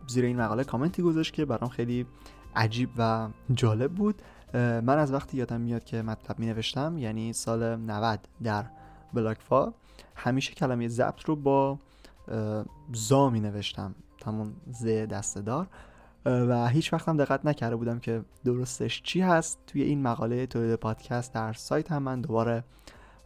زیر 0.07 0.25
این 0.25 0.41
مقاله 0.41 0.63
کامنتی 0.63 1.01
گذاشت 1.01 1.33
که 1.33 1.45
برام 1.45 1.69
خیلی 1.69 2.05
عجیب 2.55 2.89
و 2.97 3.29
جالب 3.53 3.91
بود. 3.91 4.21
من 4.53 4.97
از 4.97 5.13
وقتی 5.13 5.37
یادم 5.37 5.61
میاد 5.61 5.83
که 5.83 6.01
مطلب 6.01 6.39
می 6.39 6.45
نوشتم 6.45 6.97
یعنی 6.97 7.33
سال 7.33 7.75
90 7.75 8.27
در 8.43 8.65
بلاکفا 9.13 9.73
همیشه 10.15 10.53
کلمه 10.53 10.87
ضبط 10.87 11.23
رو 11.25 11.35
با 11.35 11.79
زا 12.93 13.29
می 13.29 13.39
نوشتم 13.39 13.95
همون 14.25 14.53
ز 14.71 14.85
دستدار 14.85 15.67
و 16.25 16.67
هیچ 16.67 16.93
وقتم 16.93 17.17
دقت 17.17 17.45
نکرده 17.45 17.75
بودم 17.75 17.99
که 17.99 18.21
درستش 18.45 19.01
چی 19.01 19.21
هست. 19.21 19.59
توی 19.67 19.81
این 19.81 20.01
مقاله 20.01 20.45
تولید 20.45 20.75
پادکست 20.75 21.33
در 21.33 21.53
سایت 21.53 21.91
هم 21.91 22.03
من 22.03 22.21
دوباره 22.21 22.63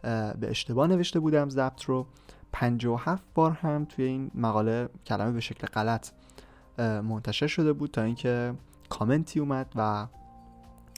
به 0.02 0.50
اشتباه 0.50 0.86
نوشته 0.86 1.20
بودم 1.20 1.48
ضبط 1.48 1.82
رو. 1.84 2.06
57 2.52 3.22
بار 3.34 3.50
هم 3.50 3.84
توی 3.84 4.04
این 4.04 4.30
مقاله 4.34 4.88
کلمه 5.06 5.32
به 5.32 5.40
شکل 5.40 5.66
غلط 5.66 6.10
منتشر 6.78 7.46
شده 7.46 7.72
بود 7.72 7.90
تا 7.90 8.02
اینکه 8.02 8.54
کامنتی 8.88 9.40
اومد 9.40 9.72
و 9.76 10.06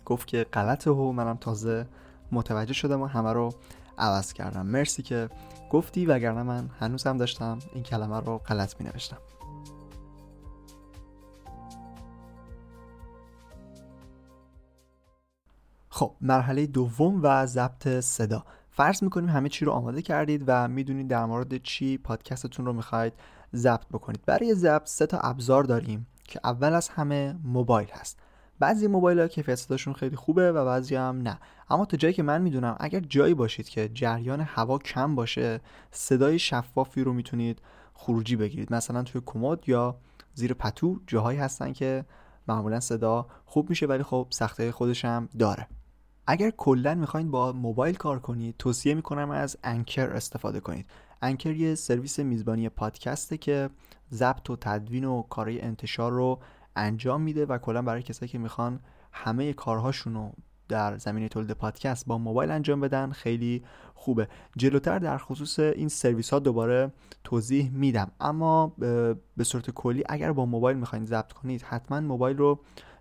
گفت 0.04 0.26
که 0.26 0.46
غلطه 0.52 0.90
و 0.90 1.12
منم 1.12 1.36
تازه 1.36 1.86
متوجه 2.32 2.72
شدم 2.72 3.02
و 3.02 3.06
همه 3.06 3.32
رو 3.32 3.50
عوض 3.98 4.32
کردم. 4.32 4.66
مرسی 4.66 5.02
که 5.02 5.28
گفتی 5.70 6.06
وگرنه 6.06 6.42
من 6.42 6.70
هنوز 6.80 7.06
هم 7.06 7.16
داشتم 7.16 7.58
این 7.74 7.82
کلمه 7.82 8.20
رو 8.20 8.38
غلط 8.38 8.80
می 8.80 8.86
نوشتم 8.86 9.18
خب 15.88 16.14
مرحله 16.20 16.66
دوم 16.66 17.20
و 17.22 17.46
ضبط 17.46 17.88
صدا. 17.88 18.44
فرض 18.76 19.02
می‌کنیم 19.02 19.28
همه 19.28 19.48
چی 19.48 19.64
رو 19.64 19.72
آماده 19.72 20.02
کردید 20.02 20.44
و 20.46 20.68
می‌دونید 20.68 21.08
در 21.08 21.24
مورد 21.24 21.56
چی 21.56 21.98
پادکستتون 21.98 22.66
رو 22.66 22.72
می‌خواید 22.72 23.12
ضبط 23.54 23.86
بکنید. 23.92 24.20
برای 24.26 24.54
ضبط 24.54 24.86
سه 24.88 25.06
تا 25.06 25.18
ابزار 25.18 25.64
داریم 25.64 26.06
که 26.24 26.40
اول 26.44 26.72
از 26.72 26.88
همه 26.88 27.34
موبایل 27.44 27.88
هست. 27.92 28.18
بعضی 28.58 28.86
موبایل 28.86 29.20
ها 29.20 29.28
کیفیت 29.28 29.54
صداشون 29.54 29.94
خیلی 29.94 30.16
خوبه 30.16 30.52
و 30.52 30.64
بعضی 30.64 30.94
هم 30.94 31.22
نه. 31.22 31.38
اما 31.70 31.84
تا 31.84 31.96
جایی 31.96 32.14
که 32.14 32.22
من 32.22 32.42
می‌دونم 32.42 32.76
اگر 32.80 33.00
جایی 33.00 33.34
باشید 33.34 33.68
که 33.68 33.90
جریان 33.94 34.40
هوا 34.40 34.78
کم 34.78 35.14
باشه 35.14 35.60
صدای 35.90 36.38
شفافی 36.38 37.04
رو 37.04 37.12
می‌تونید 37.12 37.62
خروجی 37.94 38.36
بگیرید. 38.36 38.72
مثلا 38.72 39.02
توی 39.02 39.22
کمد 39.26 39.68
یا 39.68 39.96
زیر 40.34 40.54
پتو 40.54 41.00
جاهایی 41.06 41.38
هستن 41.38 41.72
که 41.72 42.04
معمولا 42.48 42.80
صدا 42.80 43.26
خوب 43.44 43.70
میشه 43.70 43.86
ولی 43.86 44.02
خب 44.02 44.26
سخته 44.30 44.72
خودش 44.72 45.04
هم 45.04 45.28
داره. 45.38 45.66
اگر 46.26 46.50
کلا 46.50 46.94
می‌خواین 46.94 47.30
با 47.30 47.52
موبایل 47.52 47.94
کار 47.94 48.18
کنید 48.18 48.54
توصیه 48.58 48.94
می‌کنم 48.94 49.30
از 49.30 49.56
انکر 49.64 50.10
استفاده 50.10 50.60
کنید. 50.60 50.86
انکر 51.22 51.52
یه 51.52 51.74
سرویس 51.74 52.18
میزبانی 52.18 52.68
پادکسته 52.68 53.36
که 53.36 53.70
ضبط 54.12 54.50
و 54.50 54.56
تدوین 54.56 55.04
و 55.04 55.22
کارهای 55.22 55.60
انتشار 55.60 56.12
رو 56.12 56.40
انجام 56.76 57.20
میده 57.20 57.46
و 57.46 57.58
کلا 57.58 57.82
برای 57.82 58.02
کسایی 58.02 58.28
که 58.28 58.38
می‌خوان 58.38 58.80
همه 59.12 59.52
کارهاشون 59.52 60.14
رو 60.14 60.32
در 60.68 60.98
زمینه 60.98 61.28
تولید 61.28 61.50
پادکست 61.50 62.06
با 62.06 62.18
موبایل 62.18 62.50
انجام 62.50 62.80
بدن 62.80 63.10
خیلی 63.10 63.64
خوبه. 63.94 64.28
جلوتر 64.56 64.98
در 64.98 65.18
خصوص 65.18 65.58
این 65.58 65.88
سرویس 65.88 66.30
ها 66.30 66.38
دوباره 66.38 66.92
توضیح 67.24 67.70
میدم. 67.70 68.10
اما 68.20 68.74
به 69.36 69.44
صورت 69.44 69.70
کلی 69.70 70.04
اگر 70.08 70.32
با 70.32 70.46
موبایل 70.46 70.76
می‌خواین 70.76 71.04
ضبط 71.04 71.32
کنید 71.32 71.62
حتما 71.62 72.00
موبایل 72.00 72.36
رو 72.36 72.60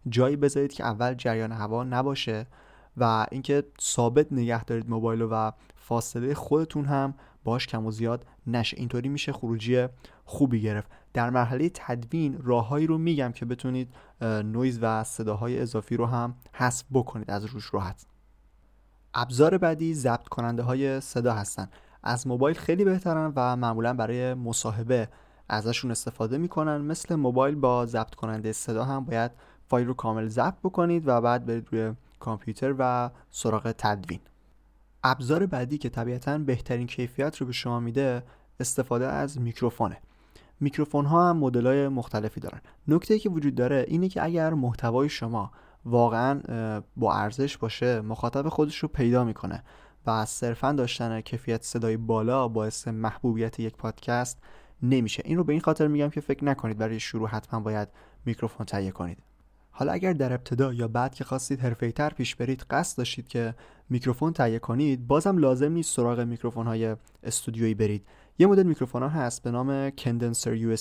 جایی 0.10 0.36
بذارید 0.36 0.74
که 0.74 0.84
اول 0.84 1.14
جریان 1.14 1.52
هوا 1.52 1.84
نباشه. 1.84 2.48
و 2.98 3.26
اینکه 3.32 3.64
ثابت 3.82 4.34
نگه 4.34 4.64
دارید 4.64 4.90
موبایل 4.90 5.22
و 5.22 5.52
فاصله 5.76 6.34
خودتون 6.34 6.86
هم 6.86 7.14
باش 7.44 7.68
کم 7.68 7.86
و 7.86 7.92
زیاد 7.92 8.26
نشه. 8.48 8.78
اینطوری 8.78 9.10
میشه 9.10 9.34
خروجی 9.34 9.88
خوبی 10.26 10.62
گرفت. 10.62 10.92
در 11.14 11.30
مرحله 11.30 11.70
تدوین 11.74 12.38
راههایی 12.44 12.88
رو 12.88 12.98
میگم 12.98 13.32
که 13.32 13.46
بتونید 13.46 13.94
نویز 14.22 14.80
و 14.82 15.04
صداهای 15.04 15.60
اضافی 15.60 15.98
رو 15.98 16.06
هم 16.06 16.36
حذف 16.54 16.86
بکنید. 16.94 17.32
از 17.32 17.46
روش 17.46 17.74
راحت. 17.74 18.06
ابزار 19.14 19.58
بعدی 19.58 19.94
ضبط 19.94 20.28
کننده 20.28 20.64
های 20.64 21.02
صدا 21.02 21.34
هستن. 21.34 21.70
از 22.04 22.28
موبایل 22.28 22.56
خیلی 22.56 22.86
بهترن 22.86 23.34
و 23.36 23.56
معمولا 23.56 23.94
برای 23.94 24.34
مصاحبه 24.34 25.08
ازشون 25.50 25.92
استفاده 25.92 26.38
می‌کنن. 26.38 26.78
مثل 26.78 27.16
موبایل 27.16 27.56
با 27.56 27.86
ضبط 27.86 28.16
کننده 28.16 28.52
صدا 28.52 28.84
هم 28.84 29.06
باید 29.06 29.32
فایل 29.68 29.88
رو 29.88 29.94
کامل 29.94 30.28
ضبط 30.28 30.60
بکنید 30.64 31.08
و 31.08 31.22
بعد 31.22 31.46
برید 31.46 31.68
روی 31.72 31.94
کامپیوتر 32.24 32.76
و 32.80 33.10
سراغ 33.30 33.72
تدوین. 33.78 34.20
ابزار 35.04 35.46
بعدی 35.46 35.78
که 35.78 35.90
طبیعتا 35.90 36.38
بهترین 36.38 36.88
کیفیت 36.88 37.38
رو 37.38 37.46
به 37.46 37.54
شما 37.54 37.80
میده 37.80 38.24
استفاده 38.60 39.08
از 39.08 39.40
میکروفونه. 39.40 39.98
میکروفون 40.60 41.06
ها 41.06 41.30
هم 41.30 41.38
مدل 41.38 41.68
های 41.68 41.88
مختلفی 41.88 42.40
دارن. 42.40 42.62
نکته 42.88 43.20
که 43.20 43.30
وجود 43.30 43.56
داره 43.56 43.86
اینه 43.88 44.10
که 44.10 44.24
اگر 44.24 44.54
محتوای 44.54 45.10
شما 45.10 45.52
واقعا 45.86 46.42
با 46.98 47.14
ارزش 47.14 47.58
باشه 47.58 48.02
مخاطب 48.02 48.50
خودش 48.50 48.78
رو 48.78 48.88
پیدا 48.88 49.24
می‌کنه 49.24 49.64
و 50.08 50.26
صرفا 50.26 50.72
داشتن 50.72 51.22
کیفیت 51.22 51.64
صدای 51.64 51.98
بالا 51.98 52.48
باعث 52.48 52.88
محبوبیت 52.88 53.60
یک 53.60 53.76
پادکست 53.76 54.44
نمیشه. 54.82 55.24
این 55.26 55.38
رو 55.38 55.44
به 55.44 55.54
این 55.54 55.62
خاطر 55.62 55.88
میگم 55.88 56.10
که 56.10 56.22
فکر 56.22 56.46
نکنید 56.46 56.78
برای 56.78 57.00
شروع 57.00 57.30
حتما 57.30 57.60
باید 57.60 57.88
میکروفون 58.26 58.66
تهیه 58.66 58.92
کنید. 58.92 59.18
حالا 59.76 59.92
اگر 59.92 60.14
در 60.14 60.34
ابتدا 60.34 60.74
یا 60.74 60.88
بعد 60.88 61.16
که 61.16 61.24
خواستید 61.24 61.92
تر 61.92 62.10
پیش 62.10 62.36
برید 62.36 62.66
قصد 62.70 62.98
داشتید 62.98 63.28
که 63.28 63.54
میکروفون 63.90 64.34
تهیه 64.34 64.60
کنید 64.60 65.08
بازم 65.08 65.38
لازم 65.38 65.72
نیست 65.72 65.96
سراغ 65.96 66.20
میکروفون 66.20 66.68
های 66.68 66.96
استودیویی 67.24 67.74
برید. 67.74 68.08
یه 68.40 68.48
مدل 68.48 68.64
میکروفون 68.64 69.04
ها 69.04 69.10
هست 69.10 69.44
به 69.44 69.52
نام 69.52 69.90
condenser 69.90 70.54
USB 70.54 70.76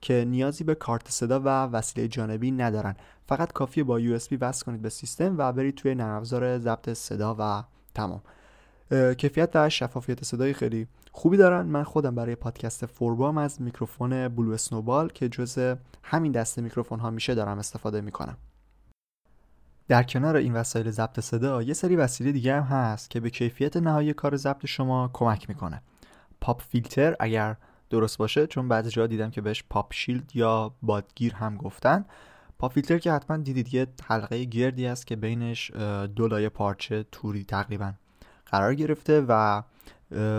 که 0.00 0.24
نیازی 0.28 0.64
به 0.64 0.74
کارت 0.74 1.10
صدا 1.10 1.40
و 1.40 1.48
وسیله 1.48 2.08
جانبی 2.08 2.50
ندارن. 2.50 2.96
فقط 3.26 3.52
کافیه 3.52 3.84
با 3.84 4.00
USB 4.00 4.18
وصل 4.40 4.64
کنید 4.66 4.82
به 4.82 4.88
سیستم 4.88 5.34
و 5.38 5.52
برید 5.52 5.74
توی 5.74 5.94
نرم 5.94 6.24
ضبط 6.24 6.92
صدا 6.92 7.36
و 7.38 7.64
تمام. 7.94 8.22
کیفیت 9.18 9.50
و 9.54 9.68
شفافیت 9.68 10.24
صدای 10.24 10.52
خیلی 10.52 10.86
خوبی 11.12 11.36
دارن. 11.36 11.66
من 11.66 11.82
خودم 11.82 12.14
برای 12.14 12.34
پادکست 12.34 12.86
فوربام 12.86 13.38
از 13.38 13.62
میکروفون 13.62 14.28
Blue 14.28 14.52
Snowball 14.52 15.08
که 15.08 15.28
جز 15.28 15.74
همین 16.02 16.32
دسته 16.32 16.62
میکروفون 16.62 17.00
ها 17.00 17.10
میشه 17.10 17.34
دارم 17.34 17.58
استفاده 17.58 18.00
می‌کنم. 18.00 18.36
در 19.88 20.02
کنار 20.02 20.36
این 20.36 20.52
وسایل 20.52 20.90
ضبط 20.90 21.20
صدا 21.20 21.62
یه 21.62 21.74
سری 21.74 21.96
وسیله 21.96 22.32
دیگه 22.32 22.54
هم 22.54 22.62
هست 22.62 23.10
که 23.10 23.20
به 23.20 23.30
کیفیت 23.30 23.76
نهایی 23.76 24.12
کار 24.12 24.36
ضبط 24.36 24.66
شما 24.66 25.10
کمک 25.12 25.48
می‌کنه. 25.48 25.82
pop 26.40 26.62
filter 26.62 27.16
اگر 27.20 27.56
درست 27.90 28.18
باشه 28.18 28.46
چون 28.46 28.68
بعضی 28.68 28.90
جا 28.90 29.06
دیدم 29.06 29.30
که 29.30 29.40
بهش 29.40 29.64
pop 29.70 29.92
shield 29.92 30.36
یا 30.36 30.74
بادگیر 30.82 31.34
هم 31.34 31.56
گفتن. 31.56 32.04
pop 32.58 32.72
filter 32.72 32.98
که 32.98 33.12
حتما 33.12 33.36
دیدید 33.36 33.74
یه 33.74 33.86
حلقه 34.04 34.44
گردی 34.44 34.86
است 34.86 35.06
که 35.06 35.16
بینش 35.16 35.70
دو 36.16 36.28
لایه 36.28 36.48
پارچه 36.48 37.04
توری 37.12 37.44
تقریبا. 37.44 37.92
قرار 38.54 38.74
گرفته 38.74 39.24
و 39.28 39.62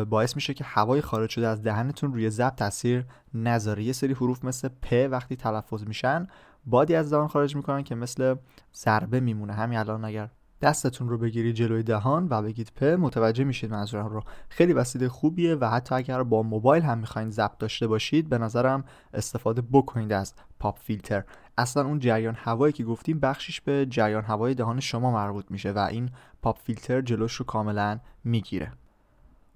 باعث 0.06 0.36
میشه 0.36 0.54
که 0.54 0.64
هوای 0.64 1.02
خارج 1.02 1.30
شده 1.30 1.48
از 1.48 1.64
دهنتون 1.64 2.14
روی 2.14 2.30
ضبط 2.30 2.56
تاثیر 2.56 3.06
نذاره. 3.34 3.84
یه 3.84 3.94
سری 3.94 4.14
حروف 4.14 4.46
مثل 4.46 4.68
پ 4.82 5.08
وقتی 5.12 5.36
تلفظ 5.36 5.84
میشن 5.88 6.28
بادی 6.66 6.96
از 6.96 7.14
دهان 7.14 7.28
خارج 7.28 7.56
می‌کنن 7.56 7.84
که 7.84 7.96
مثل 7.96 8.36
ضربه 8.76 9.20
میمونه. 9.20 9.54
همین 9.54 9.80
الان 9.80 10.06
اگر 10.06 10.30
دستتون 10.62 11.10
رو 11.10 11.18
بگیرید 11.18 11.56
جلوی 11.56 11.84
دهان 11.84 12.28
و 12.30 12.42
بگید 12.42 12.72
پ 12.76 12.84
متوجه 12.84 13.44
میشید 13.44 13.72
منظورم 13.72 14.08
رو. 14.08 14.24
خیلی 14.50 14.74
وسیله 14.74 15.10
خوبیه 15.10 15.56
و 15.56 15.70
حتی 15.70 15.96
اگر 15.96 16.24
با 16.24 16.44
موبایل 16.44 16.84
هم 16.84 16.98
می‌خواین 16.98 17.30
ضبط 17.30 17.58
داشته 17.58 17.88
باشید 17.88 18.30
به 18.30 18.38
نظرم 18.38 18.84
استفاده 19.14 19.64
بکنید 19.72 20.14
از 20.14 20.34
پاپ 20.60 20.80
فیلتر. 20.80 21.24
اصلا 21.58 21.86
اون 21.86 22.00
جریان 22.00 22.36
هوایی 22.36 22.74
که 22.74 22.84
گفتیم 22.84 23.20
بخشش 23.20 23.62
به 23.62 23.86
جریان 23.90 24.24
هوای 24.24 24.54
دهان 24.54 24.80
شما 24.80 25.12
مربوط 25.12 25.46
میشه 25.50 25.72
و 25.72 25.80
این 25.80 26.10
پاپ 26.42 26.60
فیلتر 26.60 27.02
جلوش 27.02 27.34
رو 27.34 27.46
کاملا 27.46 28.00
می‌گیره. 28.24 28.72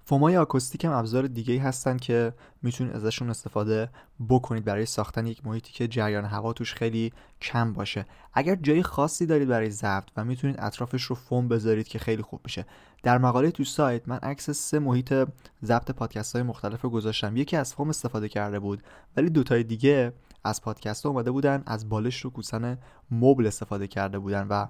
فومای 0.04 0.36
آکوستیک 0.36 0.84
هم 0.84 0.92
ابزار 0.92 1.26
دیگه 1.26 1.62
هستن 1.62 1.96
که 1.96 2.32
می‌تونید 2.62 2.96
ازشون 2.96 3.30
استفاده 3.30 3.88
بکنید 4.28 4.64
برای 4.64 4.86
ساختن 4.86 5.26
یک 5.26 5.46
محیطی 5.46 5.72
که 5.72 5.88
جریان 5.88 6.24
هوا 6.24 6.52
توش 6.52 6.74
خیلی 6.74 7.12
کم 7.40 7.72
باشه. 7.72 8.06
اگر 8.34 8.54
جای 8.54 8.82
خاصی 8.82 9.26
دارید 9.26 9.48
برای 9.48 9.70
ضبط 9.70 10.08
و 10.16 10.24
می‌تونید 10.24 10.56
اطرافش 10.58 11.02
رو 11.02 11.16
فوم 11.16 11.48
بذارید 11.48 11.88
که 11.88 11.98
خیلی 11.98 12.22
خوب 12.22 12.40
میشه. 12.44 12.66
در 13.02 13.18
مقاله 13.18 13.50
تو 13.50 13.64
سایت 13.64 14.08
من 14.08 14.16
عکس 14.16 14.50
سه 14.50 14.78
محیط 14.78 15.14
ضبط 15.64 15.90
پادکست 15.90 16.32
های 16.32 16.42
مختلف 16.42 16.82
رو 16.82 16.90
گذاشتم. 16.90 17.36
یکی 17.36 17.56
از 17.56 17.74
فوم 17.74 17.88
استفاده 17.88 18.28
کرده 18.28 18.58
بود 18.58 18.82
ولی 19.16 19.30
دوتای 19.30 19.62
دیگه 19.62 20.12
از 20.44 20.62
پادکسترها 20.62 21.06
اومده 21.06 21.30
بودن 21.30 21.62
از 21.66 21.88
بالش 21.88 22.20
رو 22.20 22.30
کوسن 22.30 22.78
مبل 23.10 23.46
استفاده 23.46 23.86
کرده 23.86 24.18
بودن 24.18 24.46
و 24.48 24.66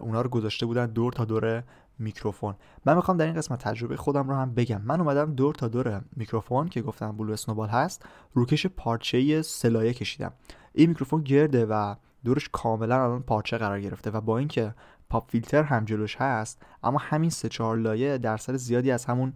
اونا 0.00 0.22
رو 0.22 0.28
گذاشته 0.28 0.66
بودن 0.66 0.86
دور 0.86 1.12
تا 1.12 1.24
دور 1.24 1.62
میکروفون. 1.98 2.54
من 2.84 2.96
می‌خوام 2.96 3.16
در 3.16 3.26
این 3.26 3.34
قسمت 3.34 3.58
تجربه 3.58 3.96
خودم 3.96 4.28
رو 4.28 4.36
هم 4.36 4.54
بگم. 4.54 4.82
من 4.82 5.00
اومدم 5.00 5.34
دور 5.34 5.54
تا 5.54 5.68
دور 5.68 6.00
میکروفون 6.16 6.68
که 6.68 6.82
گفتم 6.82 7.16
Blue 7.16 7.32
Snowball 7.32 7.68
هست 7.68 8.04
روکش 8.34 8.66
پارچه 8.66 9.42
سه 9.42 9.63
لایه 9.63 9.94
کشیدم. 9.94 10.32
این 10.72 10.88
میکروفون 10.88 11.22
گرده 11.22 11.66
و 11.66 11.94
دورش 12.24 12.48
کاملا 12.52 13.04
الان 13.04 13.22
پارچه 13.22 13.58
قرار 13.58 13.80
گرفته 13.80 14.10
و 14.10 14.20
با 14.20 14.38
اینکه 14.38 14.74
pop 15.10 15.30
filter 15.30 15.62
هم 15.62 15.84
جلوش 15.84 16.16
هست 16.16 16.62
اما 16.82 16.98
همین 16.98 17.30
سه 17.30 17.48
چهار 17.48 17.76
لایه 17.76 18.18
درصد 18.18 18.56
زیادی 18.56 18.90
از 18.90 19.04
همون 19.04 19.32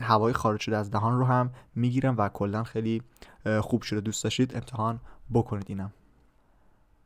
هوای 0.00 0.32
خارج 0.32 0.60
شده 0.60 0.76
از 0.76 0.90
دهان 0.90 1.18
رو 1.18 1.24
هم 1.24 1.50
می‌گیرم 1.74 2.14
و 2.18 2.28
کلا 2.28 2.64
خیلی 2.64 3.02
خوب 3.60 3.82
شده. 3.82 4.00
دوست 4.00 4.24
داشتید؟ 4.24 4.54
امتحان 4.54 5.00
بکنید 5.34 5.64
اینم. 5.68 5.92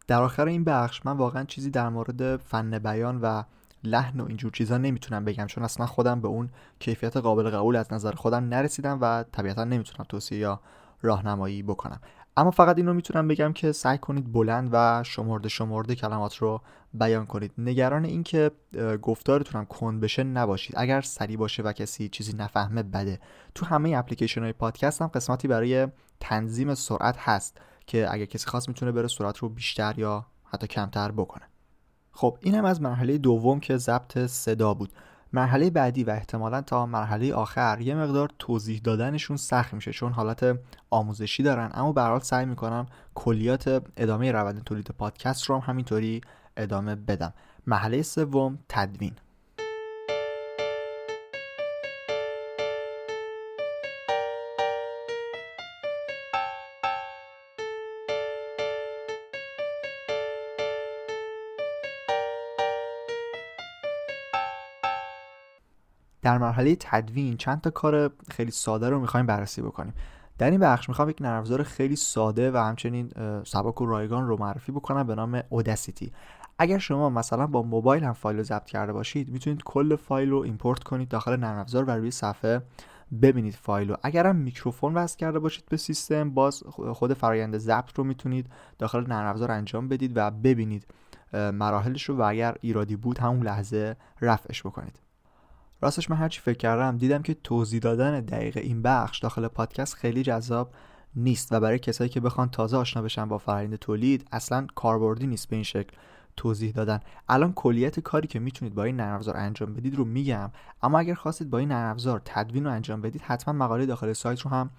در 0.06 0.22
آخر 0.22 0.46
این 0.46 0.64
بخش 0.64 1.06
من 1.06 1.16
واقعا 1.16 1.44
چیزی 1.44 1.70
در 1.70 1.88
مورد 1.88 2.36
فن 2.36 2.78
بیان 2.78 3.20
و 3.20 3.42
لحن 3.84 4.20
و 4.20 4.26
اینجور 4.26 4.52
چیزا 4.52 4.78
نمی‌تونم 4.78 5.24
بگم 5.24 5.46
چون 5.46 5.64
اصلا 5.64 5.86
خودم 5.86 6.20
به 6.20 6.28
اون 6.28 6.48
کیفیت 6.78 7.16
قابل 7.16 7.50
قبول 7.50 7.76
از 7.76 7.92
نظر 7.92 8.12
خودم 8.12 8.44
نرسیدم 8.44 8.98
و 9.00 9.24
طبیعتا 9.32 9.64
نمی‌تونم 9.64 10.06
توصیه 10.08 10.38
یا 10.38 10.60
راهنمایی 11.02 11.62
بکنم. 11.62 12.00
اما 12.38 12.50
فقط 12.50 12.76
اینو 12.76 12.94
می‌تونم 12.94 13.28
بگم 13.28 13.52
که 13.52 13.72
سعی 13.72 13.98
کنید 13.98 14.32
بلند 14.32 14.68
و 14.72 15.02
شمرده 15.06 15.48
شمرده 15.48 15.94
کلمات 15.94 16.36
رو 16.36 16.60
بیان 16.94 17.26
کنید. 17.26 17.52
نگران 17.58 18.04
اینکه 18.04 18.50
گفتارتونم 19.02 19.64
کند 19.64 20.00
بشه 20.00 20.24
نباشید. 20.24 20.74
اگر 20.78 21.00
سری 21.00 21.36
باشه 21.36 21.62
و 21.62 21.72
کسی 21.72 22.08
چیزی 22.08 22.32
نفهمه 22.36 22.82
بده. 22.82 23.20
تو 23.54 23.66
همه 23.66 23.96
اپلیکیشن 23.96 24.42
های 24.42 24.52
پادکست 24.52 25.02
هم 25.02 25.08
قسمتی 25.08 25.48
برای 25.48 25.88
تنظیم 26.20 26.74
سرعت 26.74 27.16
هست 27.18 27.60
که 27.86 28.12
اگر 28.12 28.24
کسی 28.24 28.46
خواست 28.46 28.68
می‌تونه 28.68 28.92
بره 28.92 29.08
سرعت 29.08 29.38
رو 29.38 29.48
بیشتر 29.48 29.94
یا 29.98 30.26
حتی 30.44 30.66
کمتر 30.66 31.12
بکنه. 31.12 31.44
خب 32.12 32.38
این 32.40 32.54
هم 32.54 32.64
از 32.64 32.82
مرحله 32.82 33.18
دوم 33.18 33.60
که 33.60 33.76
ضبط 33.76 34.18
صدا 34.18 34.74
بود. 34.74 34.92
مرحله 35.32 35.70
بعدی 35.70 36.04
و 36.04 36.10
احتمالا 36.10 36.62
تا 36.62 36.86
مرحله 36.86 37.34
آخر 37.34 37.80
یه 37.80 37.94
مقدار 37.94 38.30
توضیح 38.38 38.80
دادنشون 38.84 39.36
سخت 39.36 39.74
میشه 39.74 39.92
چون 39.92 40.12
حالت 40.12 40.58
آموزشی 40.90 41.42
دارن. 41.42 41.70
اما 41.74 41.92
به 41.92 42.18
سعی 42.22 42.46
می‌کنم 42.46 42.86
کلیات 43.14 43.82
ادامه 43.96 44.32
روند 44.32 44.64
تولید 44.64 44.88
پادکست 44.98 45.44
رو 45.44 45.58
هم 45.58 45.70
همینطوری 45.70 46.20
ادامه 46.56 46.94
بدم. 46.94 47.34
مرحله 47.66 48.02
سوم 48.02 48.58
تدوین. 48.68 49.12
در 66.28 66.38
مرحله 66.38 66.76
تدوین 66.80 67.36
چند 67.36 67.60
تا 67.60 67.70
کار 67.70 68.10
خیلی 68.30 68.50
ساده 68.50 68.90
رو 68.90 69.00
می‌خوایم 69.00 69.26
بررسی 69.26 69.62
بکنیم. 69.62 69.94
در 70.38 70.50
این 70.50 70.60
بخش 70.60 70.88
می‌خوام 70.88 71.10
یک 71.10 71.16
نرم 71.20 71.62
خیلی 71.62 71.96
ساده 71.96 72.50
و 72.50 72.56
همچنین 72.56 73.10
سبک 73.44 73.80
و 73.80 73.86
رایگان 73.86 74.26
رو 74.26 74.36
معرفی 74.36 74.72
بکنم 74.72 75.06
به 75.06 75.14
نام 75.14 75.42
Audacity 75.48 76.12
اگر 76.58 76.78
شما 76.78 77.10
مثلا 77.10 77.46
با 77.46 77.62
موبایل 77.62 78.04
هم 78.04 78.12
فایل 78.12 78.36
رو 78.36 78.42
ضبط 78.42 78.64
کرده 78.64 78.92
باشید 78.92 79.30
می‌تونید 79.30 79.62
کل 79.64 79.96
فایل 79.96 80.30
رو 80.30 80.38
import 80.38 80.82
کنید 80.82 81.08
داخل 81.08 81.36
نرم 81.36 81.58
افزار 81.58 81.84
و 81.84 81.90
روی 81.90 82.10
صفحه 82.10 82.62
ببینید 83.22 83.54
فایل 83.54 83.88
رو. 83.88 83.96
اگر 84.02 84.26
هم 84.26 84.36
میکروفون 84.36 84.94
وصل 84.94 85.16
کرده 85.16 85.38
باشید 85.38 85.64
به 85.70 85.76
سیستم 85.76 86.30
باز 86.30 86.62
خود 86.92 87.14
فرایند 87.14 87.58
ضبط 87.58 87.92
رو 87.98 88.04
می‌تونید 88.04 88.46
داخل 88.78 89.06
نرم 89.06 89.26
افزار 89.26 89.50
انجام 89.50 89.88
بدید 89.88 90.12
و 90.16 90.30
ببینید 90.30 90.86
مراحلش 91.32 92.04
رو 92.04 92.16
و 92.16 92.22
اگر 92.22 92.56
ایرادی 92.60 92.96
بود 92.96 93.18
همون 93.18 93.42
لحظه 93.42 93.96
رفعش 94.20 94.62
بکنید. 94.62 94.98
راستش 95.80 96.10
من 96.10 96.16
هرچی 96.16 96.40
فکر 96.40 96.58
کردم 96.58 96.98
دیدم 96.98 97.22
که 97.22 97.34
توضیح 97.34 97.80
دادن 97.80 98.20
دقیق 98.20 98.56
این 98.56 98.82
بخش 98.82 99.18
داخل 99.18 99.48
پادکست 99.48 99.94
خیلی 99.94 100.22
جذاب 100.22 100.70
نیست 101.16 101.52
و 101.52 101.60
برای 101.60 101.78
کسایی 101.78 102.10
که 102.10 102.20
بخوان 102.20 102.48
تازه 102.50 102.76
آشنا 102.76 103.02
بشن 103.02 103.28
با 103.28 103.38
فرآیند 103.38 103.76
تولید 103.76 104.28
اصلا 104.32 104.66
کاربردی 104.74 105.26
نیست 105.26 105.48
به 105.48 105.56
این 105.56 105.62
شکل 105.62 105.96
توضیح 106.36 106.72
دادن. 106.72 107.00
الان 107.28 107.52
کلیت 107.52 108.00
کاری 108.00 108.28
که 108.28 108.38
می‌تونید 108.38 108.74
با 108.74 108.84
این 108.84 108.96
نرم 108.96 109.14
افزار 109.14 109.36
انجام 109.36 109.74
بدید 109.74 109.94
رو 109.94 110.04
میگم 110.04 110.50
اما 110.82 110.98
اگر 110.98 111.14
خواستید 111.14 111.50
با 111.50 111.58
این 111.58 111.68
نرم 111.68 111.90
افزار 111.90 112.22
تدوین 112.24 112.64
رو 112.64 112.70
انجام 112.70 113.00
بدید 113.00 113.22
حتما 113.22 113.54
مقاله 113.54 113.86
داخل 113.86 114.12
سایت 114.12 114.40
رو 114.40 114.50
هم 114.50 114.70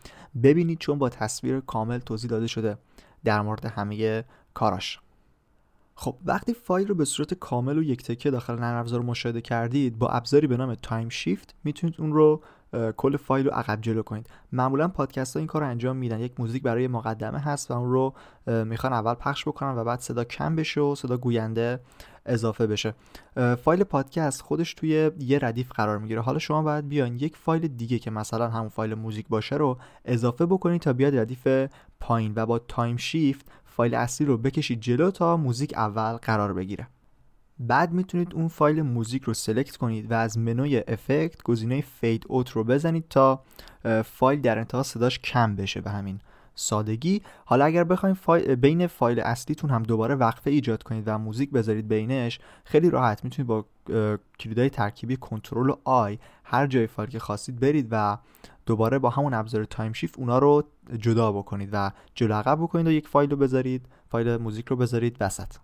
ببینید 0.43 0.77
چون 0.77 0.97
با 0.97 1.09
تصویر 1.09 1.59
کامل 1.59 1.99
توضیح 1.99 2.29
داده 2.29 2.47
شده 2.47 2.77
در 3.23 3.41
مورد 3.41 3.65
همه 3.65 4.23
کاراش. 4.53 4.99
خب 6.01 6.15
وقتی 6.25 6.53
فایل 6.53 6.87
رو 6.87 6.95
به 6.95 7.05
صورت 7.05 7.33
کامل 7.33 7.77
و 7.77 7.83
یک 7.83 8.03
تکه 8.03 8.31
داخل 8.31 8.55
نرم 8.55 8.79
افزار 8.79 9.01
مشاهده 9.01 9.41
کردید 9.41 9.99
با 9.99 10.09
ابزاری 10.09 10.47
به 10.47 10.57
نام 10.57 10.75
time 10.75 11.09
shift 11.09 11.55
می‌تونید 11.63 11.95
اون 11.99 12.13
رو 12.13 12.41
کل 12.97 13.17
فایل 13.17 13.45
رو 13.45 13.51
عقب 13.51 13.81
جلو 13.81 14.01
کنید. 14.01 14.29
معمولا 14.51 14.87
پادکست 14.87 15.33
ها 15.35 15.39
این 15.39 15.47
کار 15.47 15.61
رو 15.61 15.67
انجام 15.67 15.97
میدن. 15.97 16.19
یک 16.19 16.39
موزیک 16.39 16.63
برای 16.63 16.87
مقدمه 16.87 17.39
هست 17.39 17.71
و 17.71 17.73
اون 17.73 17.91
رو 17.91 18.13
می‌خوان 18.47 18.93
اول 18.93 19.13
پخش 19.13 19.47
بکنن 19.47 19.75
و 19.77 19.83
بعد 19.83 19.99
صدا 19.99 20.23
کم 20.23 20.55
بشه 20.55 20.81
و 20.81 20.95
صدا 20.95 21.17
گوینده 21.17 21.79
اضافه 22.25 22.67
بشه. 22.67 22.93
فایل 23.63 23.83
پادکست 23.83 24.41
خودش 24.41 24.73
توی 24.73 25.11
یه 25.19 25.39
ردیف 25.41 25.71
قرار 25.71 25.97
می‌گیره. 25.97 26.21
حالا 26.21 26.39
شما 26.39 26.61
باید 26.61 26.89
بیان 26.89 27.15
یک 27.15 27.37
فایل 27.37 27.67
دیگه 27.67 27.99
که 27.99 28.11
مثلا 28.11 28.49
همون 28.49 28.69
فایل 28.69 28.93
موزیک 28.93 29.27
باشه 29.27 29.55
رو 29.55 29.77
اضافه 30.05 30.45
بکنید 30.45 30.81
تا 30.81 30.93
بیاد 30.93 31.17
ردیف 31.17 31.47
پایین 31.99 32.33
و 32.35 32.45
با 32.45 32.59
time 32.59 32.97
shift 32.97 33.51
فایل 33.79 33.95
اصلی 33.95 34.27
رو 34.27 34.37
بکشید 34.37 34.81
جلو 34.81 35.11
تا 35.11 35.37
موزیک 35.37 35.73
اول 35.75 36.13
قرار 36.13 36.53
بگیره. 36.53 36.87
بعد 37.59 37.91
می‌تونید 37.91 38.33
اون 38.33 38.47
فایل 38.47 38.81
موزیک 38.81 39.23
رو 39.23 39.33
select 39.33 39.77
کنید 39.77 40.11
و 40.11 40.13
از 40.13 40.37
منوی 40.37 40.83
effect 40.87 41.43
گزینه 41.43 41.81
fade 41.81 42.23
out 42.27 42.49
رو 42.49 42.63
بزنید 42.63 43.05
تا 43.09 43.43
فایل 44.05 44.41
در 44.41 44.57
انتها 44.57 44.83
صداش 44.83 45.19
کم 45.19 45.55
بشه 45.55 45.81
به 45.81 45.89
همین 45.89 46.19
سادگی. 46.55 47.21
حالا 47.45 47.65
اگر 47.65 47.83
بخواید 47.83 48.15
فایل 48.15 48.55
بین 48.55 48.87
فایل 48.87 49.19
اصلیتون 49.19 49.69
هم 49.69 49.83
دوباره 49.83 50.15
وقفه 50.15 50.51
ایجاد 50.51 50.83
کنید 50.83 51.03
و 51.07 51.17
موزیک 51.17 51.51
بذارید 51.51 51.87
بینش 51.87 52.39
خیلی 52.63 52.89
راحت 52.89 53.23
می‌تونید 53.23 53.47
با 53.47 53.65
کلیدهای 54.39 54.69
ترکیبی 54.69 55.15
کنترل 55.17 55.69
و 55.69 55.75
I 55.83 56.19
هر 56.43 56.67
جای 56.67 56.87
فایل 56.87 57.09
که 57.09 57.19
خواستید 57.19 57.59
برید 57.59 57.87
و 57.91 58.17
دوباره 58.69 58.99
با 58.99 59.09
همون 59.09 59.33
ابزار 59.33 59.65
time 59.65 59.93
shift 59.93 60.19
اونا 60.19 60.39
رو 60.39 60.63
جدا 60.97 61.31
بکنید 61.31 61.69
و 61.73 61.91
جلو 62.15 62.33
عقب 62.33 62.57
بکنید 62.61 62.87
و 62.87 62.91
یک 62.91 63.07
فایل 63.07 63.29
رو 63.29 63.37
بذارید 63.37 63.85
فایل 64.09 64.37
موزیک 64.37 64.67
رو 64.67 64.75
بذارید 64.75 65.17
وسط. 65.19 65.55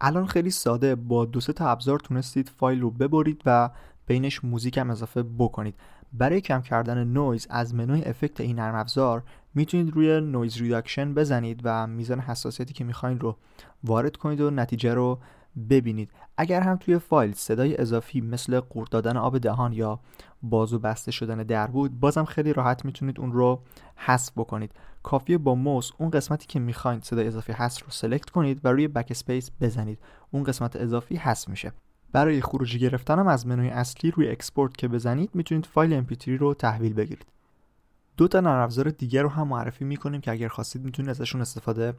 الان 0.00 0.26
خیلی 0.26 0.50
ساده 0.50 0.94
با 0.94 1.24
دو 1.24 1.40
سه 1.40 1.52
تا 1.52 1.68
ابزار 1.68 1.98
تونستید 1.98 2.48
فایل 2.56 2.80
رو 2.80 2.90
ببرید 2.90 3.42
و 3.46 3.70
بینش 4.06 4.44
موزیک 4.44 4.78
هم 4.78 4.90
اضافه 4.90 5.22
بکنید. 5.22 5.74
برای 6.12 6.40
کم 6.40 6.62
کردن 6.62 7.04
نویز 7.04 7.46
از 7.50 7.74
منوی 7.74 8.02
effect 8.02 8.40
این 8.40 8.56
نرم 8.58 8.74
افزار 8.74 9.22
می‌تونید 9.54 9.94
روی 9.94 10.20
noise 10.20 10.58
reduction 10.58 11.14
بزنید 11.14 11.60
و 11.64 11.86
میزان 11.86 12.20
حساسیتی 12.20 12.74
که 12.74 12.84
می‌خواین 12.84 13.20
رو 13.20 13.36
وارد 13.84 14.16
کنید 14.16 14.40
و 14.40 14.50
نتیجه 14.50 14.94
رو 14.94 15.18
ببینید. 15.70 16.10
اگر 16.36 16.60
هم 16.60 16.76
توی 16.76 16.98
فایل 16.98 17.32
صدای 17.32 17.76
اضافی 17.76 18.20
مثل 18.20 18.60
قورت 18.60 18.90
دادن 18.90 19.16
آب 19.16 19.38
دهان 19.38 19.72
یا 19.72 20.00
باز 20.42 20.66
و 20.66 20.78
بسته 20.78 21.10
شدن 21.10 21.42
در 21.42 21.66
بود 21.66 22.00
بازم 22.00 22.24
خیلی 22.24 22.52
راحت 22.52 22.84
می‌تونید 22.84 23.20
اون 23.20 23.32
رو 23.32 23.62
حذف 23.96 24.32
بکنید. 24.36 24.72
کافیه 25.02 25.38
با 25.38 25.54
موس 25.54 25.90
اون 25.98 26.10
قسمتی 26.10 26.46
که 26.46 26.60
می‌خواین 26.60 27.00
صدای 27.00 27.26
اضافی 27.26 27.52
حذف 27.52 27.82
رو 27.82 27.90
select 27.90 28.30
کنید 28.30 28.60
و 28.64 28.68
روی 28.68 28.88
backspace 28.88 29.50
بزنید. 29.60 29.98
اون 30.30 30.42
قسمت 30.42 30.76
اضافی 30.76 31.16
حذف 31.16 31.48
میشه. 31.48 31.72
برای 32.12 32.40
خروجی 32.40 32.78
گرفتن 32.78 33.28
از 33.28 33.46
منوی 33.46 33.68
اصلی 33.68 34.10
روی 34.10 34.28
export 34.28 34.76
که 34.76 34.88
بزنید 34.88 35.30
می‌تونید 35.34 35.66
فایل 35.66 36.04
mp3 36.04 36.28
رو 36.28 36.54
تحویل 36.54 36.92
بگیرید. 36.92 37.26
دو 38.16 38.28
تا 38.28 38.40
نرم 38.40 38.62
افزار 38.62 38.90
دیگر 38.90 39.22
رو 39.22 39.28
هم 39.28 39.48
معرفی 39.48 39.84
می‌کنیم 39.84 40.20
که 40.20 40.30
اگر 40.30 40.48
خواستید 40.48 40.84
می‌تونید 40.84 41.10
ازشون 41.10 41.40
استفاده 41.40 41.94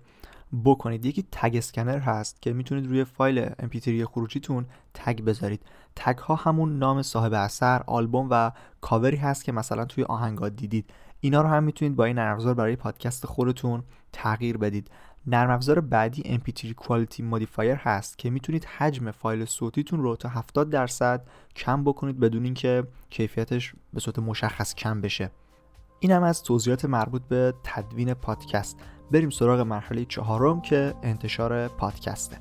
بکنید. 0.66 1.06
یکی 1.06 1.26
TagScanner 1.32 2.00
هست 2.00 2.42
که 2.42 2.54
می‌تونید 2.54 2.88
روی 2.88 3.04
فایل 3.04 3.46
mp3 3.46 4.04
خروجیتون 4.04 4.66
تگ 4.94 5.22
بذارید. 5.22 5.62
تگ 5.96 6.18
ها 6.18 6.36
همون 6.36 6.78
نام 6.80 7.02
صاحب 7.02 7.34
اثر 7.34 7.84
آلبوم 7.88 8.28
و 8.32 8.52
کاوری 8.82 9.18
هست 9.18 9.46
که 9.46 9.52
مثلا 9.52 9.86
توی 9.86 10.04
آهنگات 10.04 10.56
دیدید. 10.56 10.90
اینا 11.20 11.42
رو 11.42 11.48
هم 11.48 11.64
می‌تونید 11.64 11.96
با 11.96 12.06
این 12.06 12.16
نرم 12.16 12.36
افزار 12.36 12.54
برای 12.54 12.76
پادکست 12.76 13.26
خودتون 13.26 13.84
تغییر 14.14 14.58
بدید. 14.58 14.92
نرم 15.28 15.50
افزار 15.50 15.80
بعدی 15.80 16.40
mp3 16.40 16.74
quality 16.84 17.22
modifier 17.34 17.78
هست 17.80 18.18
که 18.18 18.30
می‌تونید 18.30 18.66
حجم 18.66 19.12
فایل 19.12 19.46
صوتیتون 19.46 20.02
رو 20.02 20.16
تا 20.16 20.30
70 20.30 20.70
درصد 20.70 21.28
کم 21.56 21.84
بکنید 21.84 22.20
بدون 22.20 22.44
اینکه 22.44 22.84
کیفیتش 23.10 23.74
به 23.94 24.00
صورت 24.00 24.20
مشخص 24.20 24.76
کم 24.76 25.02
بشه. 25.02 25.32
این 26.06 26.12
هم 26.12 26.24
از 26.24 26.44
توضیحات 26.44 26.86
مربوط 26.86 27.22
به 27.30 27.54
تدوین 27.64 28.14
پادکست. 28.14 28.78
بریم 29.12 29.30
سراغ 29.30 29.60
مرحله 29.60 30.06
چهارم 30.06 30.62
که 30.62 30.94
انتشار 31.04 31.68
پادکسته. 31.68 32.38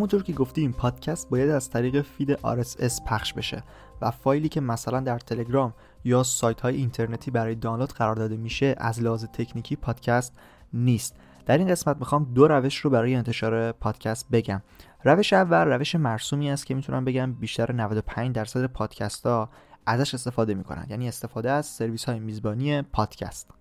همونطور 0.00 0.22
که 0.22 0.32
گفتیم 0.32 0.72
پادکست 0.72 1.30
باید 1.30 1.50
از 1.50 1.70
طریق 1.70 2.02
feed 2.02 2.34
RSS 2.34 3.04
پخش 3.06 3.32
بشه 3.32 3.62
و 4.02 4.10
فایلی 4.10 4.48
که 4.48 4.60
مثلا 4.60 5.00
در 5.00 5.18
تلگرام 5.18 5.74
یا 6.04 6.22
سایت 6.22 6.60
های 6.60 6.76
اینترنتی 6.76 7.30
برای 7.30 7.54
دانلود 7.54 7.92
قرار 7.92 8.16
داده 8.16 8.36
میشه 8.36 8.74
از 8.78 9.02
لحاظ 9.02 9.24
تکنیکی 9.24 9.76
پادکست 9.76 10.32
نیست. 10.72 11.16
در 11.46 11.58
این 11.58 11.68
قسمت 11.68 11.96
می‌خوام 11.96 12.24
دو 12.34 12.48
روش 12.48 12.76
رو 12.76 12.90
برای 12.90 13.14
انتشار 13.14 13.72
پادکست 13.72 14.30
بگم. 14.32 14.62
روش 15.04 15.32
اول 15.32 15.66
روش 15.66 15.94
مرسومی 15.94 16.50
است 16.50 16.66
که 16.66 16.74
می‌تونم 16.74 17.04
بگم 17.04 17.32
بیشتر 17.32 17.72
95 17.72 18.34
درصد 18.34 18.66
پادکست 18.66 19.26
ها 19.26 19.50
ازش 19.86 20.14
استفاده 20.14 20.54
می‌کنن. 20.54 20.86
یعنی 20.90 21.08
استفاده 21.08 21.50
از 21.50 21.66
سرویس 21.66 22.04
های 22.04 22.18
میزبانی 22.18 22.82
پادکست. 22.82 23.59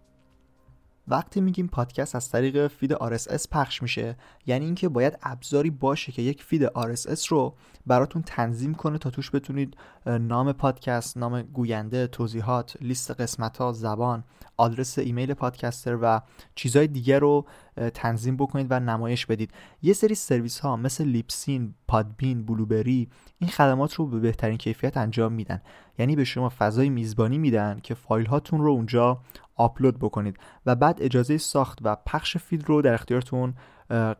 وقتی 1.10 1.42
میگیم 1.42 1.68
پادکست 1.68 2.16
از 2.16 2.30
طریق 2.30 2.68
feed 2.68 2.94
RSS 2.96 3.48
پخش 3.52 3.82
میشه 3.82 4.16
یعنی 4.46 4.66
اینکه 4.66 4.90
باید 4.90 5.18
ابزاری 5.24 5.70
باشه 5.70 6.12
که 6.12 6.22
یک 6.22 6.44
feed 6.44 6.68
RSS 6.68 7.28
رو 7.28 7.56
براتون 7.86 8.22
تنظیم 8.22 8.74
کنه 8.74 8.98
تا 8.98 9.10
توش 9.10 9.32
بتونید 9.32 9.78
نام 10.06 10.52
پادکست، 10.52 11.18
نام 11.18 11.42
گوینده، 11.42 12.08
توضیحات، 12.08 12.78
لیست 12.82 13.12
قسمت 13.12 13.58
ها، 13.58 13.72
زبان، 13.72 14.24
آدرس 14.58 15.00
ایمیل 15.00 15.34
پادکستر 15.34 15.98
و 16.02 16.22
چیزهای 16.56 16.88
دیگر 16.88 17.20
رو 17.20 17.46
تنظیم 17.94 18.38
بکنید 18.38 18.68
و 18.70 18.80
نمایش 18.80 19.26
بدید. 19.26 19.52
یه 19.82 19.94
سری 19.94 20.16
سرویس 20.16 20.60
ها 20.60 20.76
مثل 20.76 21.04
Libsyn، 21.06 21.74
Podbean، 21.88 22.46
Blubrry 22.46 23.10
این 23.40 23.50
خدمات 23.50 23.94
رو 23.94 24.08
به 24.08 24.20
بهترین 24.20 24.58
کیفیت 24.58 24.98
انجام 24.98 25.34
میدن. 25.34 25.62
یعنی 25.98 26.16
به 26.16 26.24
شما 26.24 26.50
فضای 26.50 26.90
میزبانی 26.90 27.38
میدن 27.38 27.80
که 27.84 27.94
فایل 27.94 28.26
هاتون 28.26 28.62
رو 28.62 28.72
اونجا 28.72 29.22
آپلود 29.60 30.00
بکنید 30.00 30.38
و 30.66 30.76
بعد 30.76 30.98
اجازه 31.02 31.38
ساخت 31.38 31.80
و 31.82 31.96
پخش 32.06 32.38
feed 32.38 32.70
رو 32.70 32.82
در 32.82 32.94
اختیارتون 32.94 33.54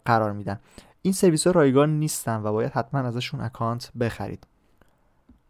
قرار 0.06 0.34
میدن. 0.34 0.60
این 1.02 1.14
سرویس 1.14 1.48
ها 1.48 1.52
رایگان 1.52 2.00
نیستن 2.00 2.42
و 2.44 2.52
باید 2.52 2.72
حتما 2.72 3.00
ازشون 3.00 3.42
اکانت 3.42 3.92
بخرید. 4.00 4.48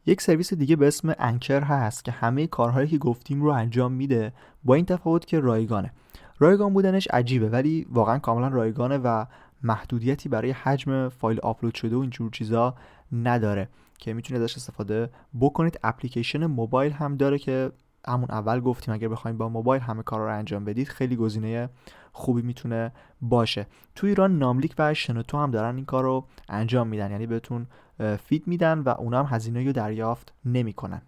یک 0.05 0.21
سرویس 0.21 0.53
دیگه 0.53 0.75
به 0.75 0.87
اسم 0.87 1.15
Anchor 1.19 1.61
هست 1.63 2.05
که 2.05 2.11
همه 2.11 2.47
کارهایی 2.47 2.87
که 2.87 2.97
گفتیم 2.97 3.41
رو 3.41 3.49
انجام 3.49 3.91
میده 3.91 4.33
با 4.63 4.75
این 4.75 4.85
تفاوت 4.85 5.25
که 5.25 5.39
رایگانه. 5.39 5.93
رایگان 6.39 6.73
بودنش 6.73 7.07
عجیبه 7.07 7.49
ولی 7.49 7.87
واقعا 7.89 8.19
کاملا 8.19 8.47
رایگانه 8.47 8.97
و 8.97 9.25
محدودیتی 9.63 10.29
برای 10.29 10.51
حجم 10.51 11.09
فایل 11.09 11.39
آپلود 11.39 11.75
شده 11.75 11.95
و 11.95 11.99
اینجور 11.99 12.31
چیزا 12.31 12.75
نداره 13.11 13.69
که 13.97 14.13
می‌تونید 14.13 14.43
ازش 14.43 14.55
استفاده 14.55 15.09
بکنید. 15.39 15.79
اپلیکیشن 15.83 16.45
موبایل 16.45 16.91
هم 16.91 17.17
داره 17.17 17.37
که 17.39 17.71
همون 18.07 18.27
اول 18.29 18.59
گفتیم 18.59 18.93
اگر 18.93 19.07
بخواید 19.07 19.37
با 19.37 19.49
موبایل 19.49 19.81
همه 19.81 20.03
کارا 20.03 20.25
رو 20.25 20.37
انجام 20.37 20.65
بدید 20.65 20.87
خیلی 20.87 21.15
گزینه 21.15 21.69
خوبی 22.11 22.41
می‌تونه 22.41 22.91
باشه. 23.21 23.67
تو 23.95 24.07
ایران 24.07 24.37
ناملیک 24.39 24.75
و 24.79 24.93
شنوتو 24.93 25.37
هم 25.37 25.51
دارن 25.51 25.75
این 25.75 25.85
کار 25.85 26.03
رو 26.03 26.25
انجام 26.49 26.87
میدن 26.87 27.11
یعنی 27.11 27.27
بهتون 27.27 27.67
feed 28.25 28.47
میدن 28.47 28.79
و 28.79 28.89
اونا 28.89 29.23
هم 29.23 29.35
هزینه 29.35 29.65
رو 29.65 29.71
دریافت 29.71 30.33
نمی‌کنن. 30.45 31.01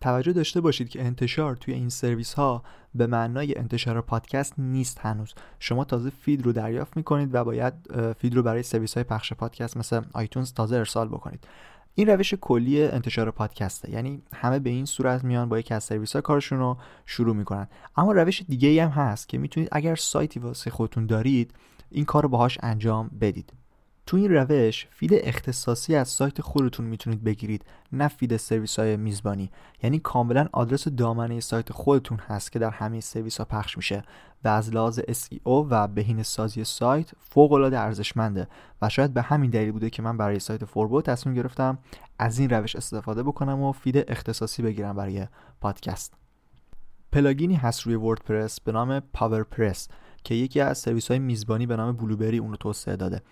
توجه 0.00 0.32
داشته 0.32 0.60
باشید 0.60 0.88
که 0.88 1.04
انتشار 1.04 1.56
توی 1.56 1.74
این 1.74 1.88
سرویس 1.88 2.34
ها 2.34 2.62
به 2.94 3.06
معنای 3.06 3.58
انتشار 3.58 4.00
پادکست 4.00 4.54
نیست 4.58 4.98
هنوز. 4.98 5.34
شما 5.58 5.84
تازه 5.84 6.10
feed 6.10 6.46
رو 6.46 6.52
دریافت 6.52 6.96
می‌کنید 6.96 7.34
و 7.34 7.44
باید 7.44 7.74
feed 8.18 8.34
رو 8.34 8.42
برای 8.42 8.62
سرویس 8.62 8.94
های 8.94 9.04
پخش 9.04 9.32
پادکست 9.32 9.76
مثل 9.76 10.00
iTunes 10.12 10.52
تازه 10.52 10.76
ارسال 10.76 11.08
بکنید. 11.08 11.46
این 11.94 12.08
روش 12.08 12.34
کلی 12.34 12.82
انتشار 12.82 13.30
پادکسته. 13.30 13.90
یعنی 13.90 14.22
همه 14.34 14.58
به 14.58 14.70
این 14.70 14.84
صورت 14.84 15.24
میان 15.24 15.48
با 15.48 15.58
یکی 15.58 15.74
از 15.74 15.84
سرویس 15.84 16.16
ها 16.16 16.22
کارشون 16.22 16.58
رو 16.58 16.76
شروع 17.06 17.36
می‌کنن. 17.36 17.68
اما 17.96 18.12
روش 18.12 18.42
دیگه 18.48 18.68
ای 18.68 18.78
هم 18.78 18.88
هست 18.88 19.28
که 19.28 19.38
می‌تونید 19.38 19.68
اگر 19.72 19.94
سایتی 19.94 20.40
واسه 20.40 20.70
خودتون 20.70 21.06
دارید 21.06 21.54
این 21.90 22.04
کار 22.04 22.22
رو 22.22 22.28
باهاش 22.28 22.58
انجام 22.62 23.10
بدید. 23.20 23.52
تو 24.10 24.16
این 24.16 24.34
روش 24.34 24.86
feed 24.90 25.10
اختصاصی 25.14 25.94
از 25.94 26.08
سایت 26.08 26.40
خودتون 26.40 26.86
می‌تونید 26.86 27.24
بگیرید 27.24 27.64
نه 27.92 28.08
feed 28.08 28.36
سرویس 28.36 28.78
های 28.78 28.96
میزبانی. 28.96 29.50
یعنی 29.82 29.98
کاملا 29.98 30.48
آدرس 30.52 30.88
دامنه 30.88 31.40
سایت 31.40 31.72
خودتون 31.72 32.18
هست 32.18 32.52
که 32.52 32.58
در 32.58 32.70
همه 32.70 33.00
سرویس 33.00 33.38
ها 33.38 33.44
پخش 33.44 33.76
میشه 33.76 34.02
و 34.44 34.48
از 34.48 34.74
لحاظ 34.74 35.00
SEO 35.00 35.46
و 35.46 35.88
بهینه 35.88 36.22
سازی 36.22 36.64
سایت 36.64 37.10
فوق 37.20 37.52
العاده 37.52 37.78
ارزشمنده 37.78 38.48
و 38.82 38.88
شاید 38.88 39.14
به 39.14 39.22
همین 39.22 39.50
دلیل 39.50 39.72
بوده 39.72 39.90
که 39.90 40.02
من 40.02 40.16
برای 40.16 40.38
سایت 40.38 40.64
فوربو 40.64 41.02
تصمیم 41.02 41.34
گرفتم 41.34 41.78
از 42.18 42.38
این 42.38 42.50
روش 42.50 42.76
استفاده 42.76 43.22
بکنم 43.22 43.62
و 43.62 43.72
feed 43.72 44.04
اختصاصی 44.10 44.62
بگیرم 44.62 44.96
برای 44.96 45.26
پادکست. 45.60 46.14
پلاگینی 47.12 47.54
هست 47.54 47.80
روی 47.80 47.94
وردپرس 47.94 48.60
به 48.60 48.72
نام 48.72 49.00
PowerPress 49.00 49.88
که 50.24 50.34
یکی 50.34 50.60
از 50.60 50.78
سرویس 50.78 51.08
های 51.08 51.18
میزبانی 51.18 51.66
به 51.66 51.76
نام 51.76 51.96
Blubrry 51.96 52.38
اون 52.38 52.50
رو 52.50 52.56
توسعه 52.56 52.96
داده. 52.96 53.22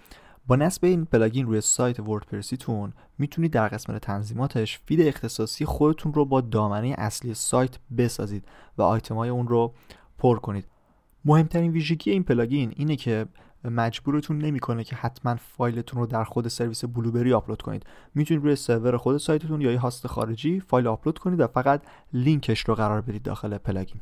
با 0.46 0.57
نصب 0.57 0.85
این 0.85 1.05
پلاگین 1.05 1.46
روی 1.46 1.61
سایت 1.61 2.01
وردپرسیتون 2.01 2.92
می‌تونید 3.18 3.53
در 3.53 3.68
قسمت 3.68 4.01
تنظیماتش 4.01 4.79
feed 4.79 5.01
اختصاصی 5.01 5.64
خودتون 5.64 6.14
رو 6.14 6.24
با 6.24 6.40
دامنه 6.40 6.94
اصلی 6.98 7.35
سایت 7.35 7.79
بسازید 7.98 8.44
و 8.79 8.83
آیتمای 8.83 9.29
اون 9.29 9.48
رو 9.48 9.74
پر 10.18 10.38
کنید. 10.38 10.64
مهمترین 11.24 11.72
ویژگی 11.72 12.11
این 12.11 12.22
پلاگین 12.22 12.72
اینه 12.77 12.96
که 12.96 13.27
مجبورتون 13.64 14.38
نمی‌کنه 14.38 14.85
که 14.85 14.96
حتما 14.96 15.37
فایلتون 15.37 16.01
رو 16.01 16.07
در 16.07 16.24
خود 16.24 16.48
سرویس 16.48 16.85
Blubrry 16.85 17.33
آپلود 17.33 17.62
کنید. 17.62 17.87
می‌تونید 18.14 18.44
روی 18.44 18.57
سرور 18.57 18.96
خود 18.96 19.16
سایتتون 19.16 19.61
یا 19.61 19.72
یه 19.72 19.79
هاست 19.79 20.07
خارجی 20.07 20.61
فایل 20.61 20.87
آپلود 20.87 21.18
کنید 21.18 21.40
و 21.40 21.46
فقط 21.46 21.83
لینکش 22.12 22.61
رو 22.61 22.74
قرار 22.74 23.01
بدید 23.01 23.22
داخل 23.22 23.59
پلاگین. 23.59 24.01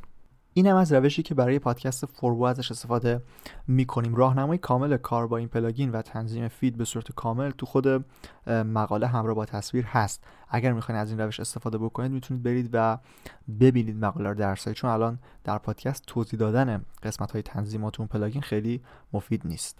این 0.56 0.66
هم 0.66 0.76
از 0.76 0.92
روشی 0.92 1.22
که 1.22 1.34
برای 1.34 1.58
پادکست 1.58 2.06
فوربو 2.06 2.42
ازش 2.42 2.70
استفاده 2.70 3.22
می‌کنیم. 3.66 4.14
راهنمای 4.14 4.58
کامل 4.58 4.96
کار 4.96 5.26
با 5.26 5.36
این 5.36 5.48
پلاگین 5.48 5.90
و 5.90 6.02
تنظیم 6.02 6.48
feed 6.48 6.76
به 6.76 6.84
صورت 6.84 7.12
کامل 7.12 7.50
تو 7.50 7.66
خود 7.66 8.04
مقاله 8.48 9.06
همراه 9.06 9.34
با 9.34 9.44
تصویر 9.44 9.84
هست. 9.84 10.24
اگر 10.48 10.72
می‌خواین 10.72 11.00
از 11.00 11.10
این 11.10 11.20
روش 11.20 11.40
استفاده 11.40 11.78
بکنید 11.78 12.12
می‌تونید 12.12 12.42
برید 12.42 12.70
و 12.72 12.98
ببینید 13.60 14.04
مقاله 14.04 14.28
رو 14.28 14.34
در 14.34 14.56
سایت 14.56 14.76
چون 14.76 14.90
الان 14.90 15.18
در 15.44 15.58
پادکست 15.58 16.04
توضیح 16.06 16.40
دادن 16.40 16.84
قسمت 17.02 17.32
های 17.32 17.42
تنظیمات 17.42 18.00
اون 18.00 18.08
پلاگین 18.08 18.42
خیلی 18.42 18.82
مفید 19.12 19.42
نیست. 19.46 19.78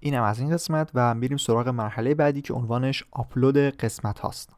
این 0.00 0.14
هم 0.14 0.22
از 0.22 0.40
این 0.40 0.50
قسمت 0.50 0.90
و 0.94 1.14
میریم 1.14 1.36
سراغ 1.36 1.68
مرحله 1.68 2.14
بعدی 2.14 2.42
که 2.42 2.54
عنوانش 2.54 3.04
آپلود 3.12 3.56
قسمت 3.56 4.18
هاست. 4.18 4.56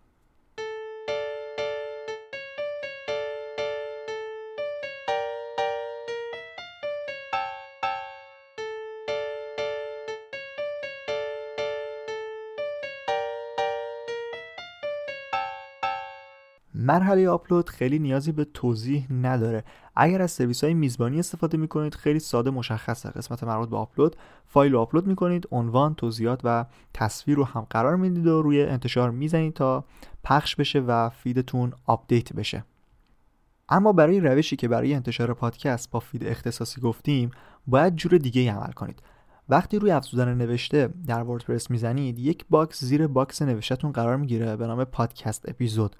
مرحله 16.86 17.28
آپلود 17.28 17.68
خیلی 17.68 17.98
نیازی 17.98 18.32
به 18.32 18.44
توضیح 18.44 19.12
نداره. 19.12 19.64
اگر 19.96 20.22
از 20.22 20.30
سرویس 20.30 20.64
های 20.64 20.74
میزبانی 20.74 21.18
استفاده 21.18 21.58
می‌کنید 21.58 21.94
خیلی 21.94 22.18
ساده 22.18 22.50
مشخصه. 22.50 23.10
قسمت 23.10 23.44
مربوط 23.44 23.68
به 23.68 23.76
آپلود 23.76 24.16
فایل 24.46 24.72
رو 24.72 24.80
آپلود 24.80 25.06
می‌کنید 25.06 25.48
عنوان 25.50 25.94
توضیحات 25.94 26.40
و 26.44 26.64
تصویر 26.94 27.36
رو 27.36 27.44
هم 27.44 27.66
قرار 27.70 27.96
می‌دید 27.96 28.26
و 28.26 28.42
روی 28.42 28.62
انتشار 28.62 29.10
می‌زنید 29.10 29.54
تا 29.54 29.84
پخش 30.24 30.56
بشه 30.56 30.80
و 30.80 31.08
feed 31.08 31.45
تون 31.45 31.72
آپدیت 31.86 32.32
بشه. 32.32 32.64
اما 33.68 33.92
برای 33.92 34.20
روشی 34.20 34.56
که 34.56 34.68
برای 34.68 34.94
انتشار 34.94 35.34
پادکست 35.34 35.90
با 35.90 36.00
feed 36.00 36.26
اختصاصی 36.26 36.80
گفتیم 36.80 37.30
باید 37.66 37.96
جور 37.96 38.18
دیگه 38.18 38.52
عمل 38.52 38.72
کنید. 38.72 39.02
وقتی 39.48 39.78
روی 39.78 39.90
افزودن 39.90 40.34
نوشته 40.34 40.88
در 41.06 41.22
وردپرس 41.22 41.70
می‌زنید 41.70 42.18
یک 42.18 42.44
box 42.50 42.84
زیر 42.84 43.06
box 43.06 43.42
نوشتهتون 43.42 43.92
قرار 43.92 44.16
می‌گیره 44.16 44.56
به 44.56 44.66
نام 44.66 44.84
podcast 44.84 45.48
episode. 45.48 45.96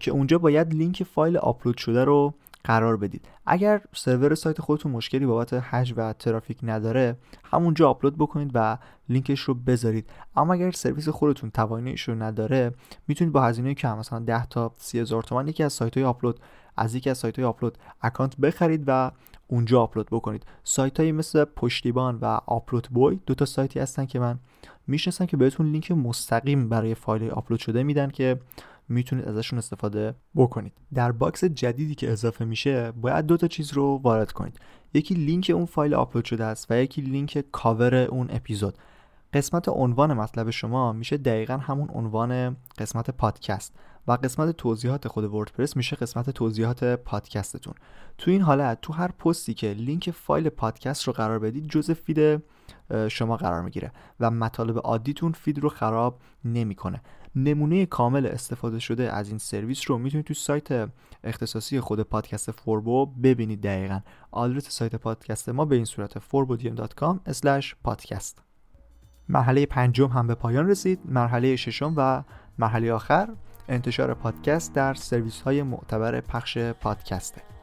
که 0.00 0.10
اونجا 0.10 0.38
باید 0.38 0.74
لینک 0.74 1.02
فایل 1.02 1.36
آپلود 1.36 1.78
شده 1.78 2.04
رو 2.04 2.34
قرار 2.64 2.96
بدید. 2.96 3.28
اگر 3.46 3.80
سرور 3.92 4.34
سایت 4.34 4.60
خودتون 4.60 4.92
مشکلی 4.92 5.26
بابت 5.26 5.52
حجم 5.52 5.94
و 5.96 6.12
ترافیک 6.12 6.58
نداره 6.62 7.16
همونجا 7.44 7.90
آپلود 7.90 8.18
بکنید 8.18 8.50
و 8.54 8.78
لینکش 9.08 9.40
رو 9.40 9.54
بذارید. 9.54 10.10
اما 10.36 10.54
اگر 10.54 10.70
سرویس 10.70 11.08
خودتون 11.08 11.50
تواناییش 11.50 12.02
رو 12.02 12.14
نداره 12.14 12.74
می‌تونید 13.08 13.32
با 13.32 13.42
هزینه 13.42 13.74
که 13.74 13.88
مثلا 13.88 14.18
10 14.18 14.46
تا 14.46 14.72
30 14.76 15.00
هزار 15.00 15.22
تومان 15.22 15.48
یکی 15.48 15.62
از 15.62 15.72
سایت 15.72 15.96
های 15.96 16.04
آپلود 16.04 16.40
از 16.76 16.94
یکی 16.94 17.10
از 17.10 17.18
سایت 17.18 17.36
های 17.36 17.44
آپلود 17.44 17.78
اکانت 18.02 18.36
بخرید 18.36 18.84
و 18.86 19.10
اونجا 19.46 19.82
آپلود 19.82 20.06
بکنید. 20.10 20.46
سایت 20.64 21.00
های 21.00 21.12
مثل 21.12 21.44
پشتیبان 21.44 22.18
و 22.22 22.24
UploadBoy 22.46 23.20
دو 23.26 23.34
تا 23.34 23.44
سایتی 23.44 23.80
هستن 23.80 24.06
که 24.06 24.18
من 24.18 24.38
می‌شناسم 24.86 25.26
که 25.26 25.36
بهتون 25.36 25.66
لینک 25.66 25.92
مستقیم 25.92 26.68
برای 26.68 26.94
فایل 26.94 27.30
آپلود 27.30 27.60
شده 27.60 27.82
میدن 27.82 28.10
که 28.10 28.40
می‌تونید 28.88 29.28
ازشون 29.28 29.58
استفاده 29.58 30.14
بکنید. 30.34 30.72
در 30.94 31.12
box 31.12 31.44
جدیدی 31.44 31.94
که 31.94 32.12
اضافه 32.12 32.44
میشه 32.44 32.92
باید 32.92 33.26
دو 33.26 33.36
تا 33.36 33.46
چیز 33.46 33.72
رو 33.72 34.00
وارد 34.04 34.32
کنید. 34.32 34.58
یکی 34.94 35.14
لینک 35.14 35.50
اون 35.54 35.66
فایل 35.66 35.94
آپلود 35.94 36.24
شده 36.24 36.44
است 36.44 36.70
و 36.70 36.82
یکی 36.82 37.02
لینک 37.02 37.44
کاور 37.52 37.94
اون 37.94 38.30
اپیزود. 38.30 38.74
قسمت 39.32 39.68
عنوان 39.68 40.12
مطلب 40.12 40.50
شما 40.50 40.92
میشه 40.92 41.16
دقیقا 41.16 41.56
همون 41.56 41.88
عنوان 41.90 42.56
قسمت 42.78 43.10
پادکست. 43.10 43.74
و 44.08 44.12
قسمت 44.12 44.56
توضیحات 44.56 45.08
خود 45.08 45.24
WordPress 45.24 45.76
میشه 45.76 45.96
قسمت 45.96 46.30
توضیحات 46.30 46.84
پادکستتون. 46.84 47.74
تو 48.18 48.30
این 48.30 48.42
حالت 48.42 48.80
تو 48.80 48.92
هر 48.92 49.08
پستی 49.08 49.54
که 49.54 49.72
لینک 49.72 50.10
فایل 50.10 50.48
پادکست 50.48 51.04
رو 51.04 51.12
قرار 51.12 51.38
بدید 51.38 51.68
جزء 51.68 51.94
feed 51.94 52.42
شما 53.08 53.36
قرار 53.36 53.62
می‌گیره 53.62 53.92
و 54.20 54.30
مطالب 54.30 54.78
عادیتون 54.78 55.32
feed 55.32 55.58
رو 55.58 55.68
خراب 55.68 56.20
نمی‌کنه. 56.44 57.02
نمونه 57.36 57.86
کامل 57.86 58.26
استفاده 58.26 58.78
شده 58.78 59.12
از 59.12 59.28
این 59.28 59.38
سرویس 59.38 59.90
رو 59.90 59.98
می‌تونید 59.98 60.26
تو 60.26 60.34
سایت 60.34 60.88
اختصاصی 61.24 61.80
خود 61.80 62.00
پادکست 62.00 62.50
فوربو 62.50 63.06
ببینید 63.06 63.62
دقیقا. 63.62 64.00
آدرس 64.30 64.70
سایت 64.70 64.96
پادکست 64.96 65.48
ما 65.48 65.64
به 65.64 65.76
این 65.76 65.84
صورت 65.84 66.18
forbodium.com 66.18 67.16
podcast. 67.88 68.40
مرحله 69.28 69.66
پنجم 69.66 70.06
هم 70.06 70.26
به 70.26 70.34
پایان 70.34 70.68
رسید. 70.68 71.00
مرحله 71.04 71.56
ششم 71.56 71.94
و 71.96 72.22
مرحله 72.58 72.92
آخر. 72.92 73.28
انتشار 73.68 74.14
پادکست 74.14 74.74
در 74.74 74.94
سرویس 74.94 75.40
های 75.40 75.62
معتبر 75.62 76.20
پخش 76.20 76.58
پادکسته. 76.58 77.55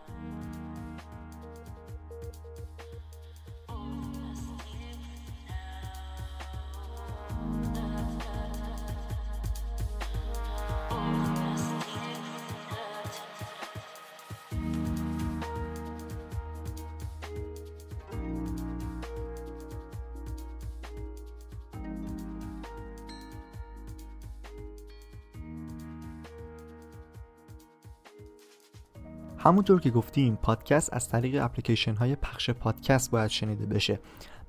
همونطور 29.45 29.79
که 29.79 29.89
گفتیم 29.89 30.35
پادکست 30.35 30.93
از 30.93 31.09
طریق 31.09 31.43
اپلیکیشن 31.43 31.95
های 31.95 32.15
پخش 32.15 32.49
پادکست 32.49 33.11
باید 33.11 33.29
شنیده 33.29 33.65
بشه. 33.65 33.99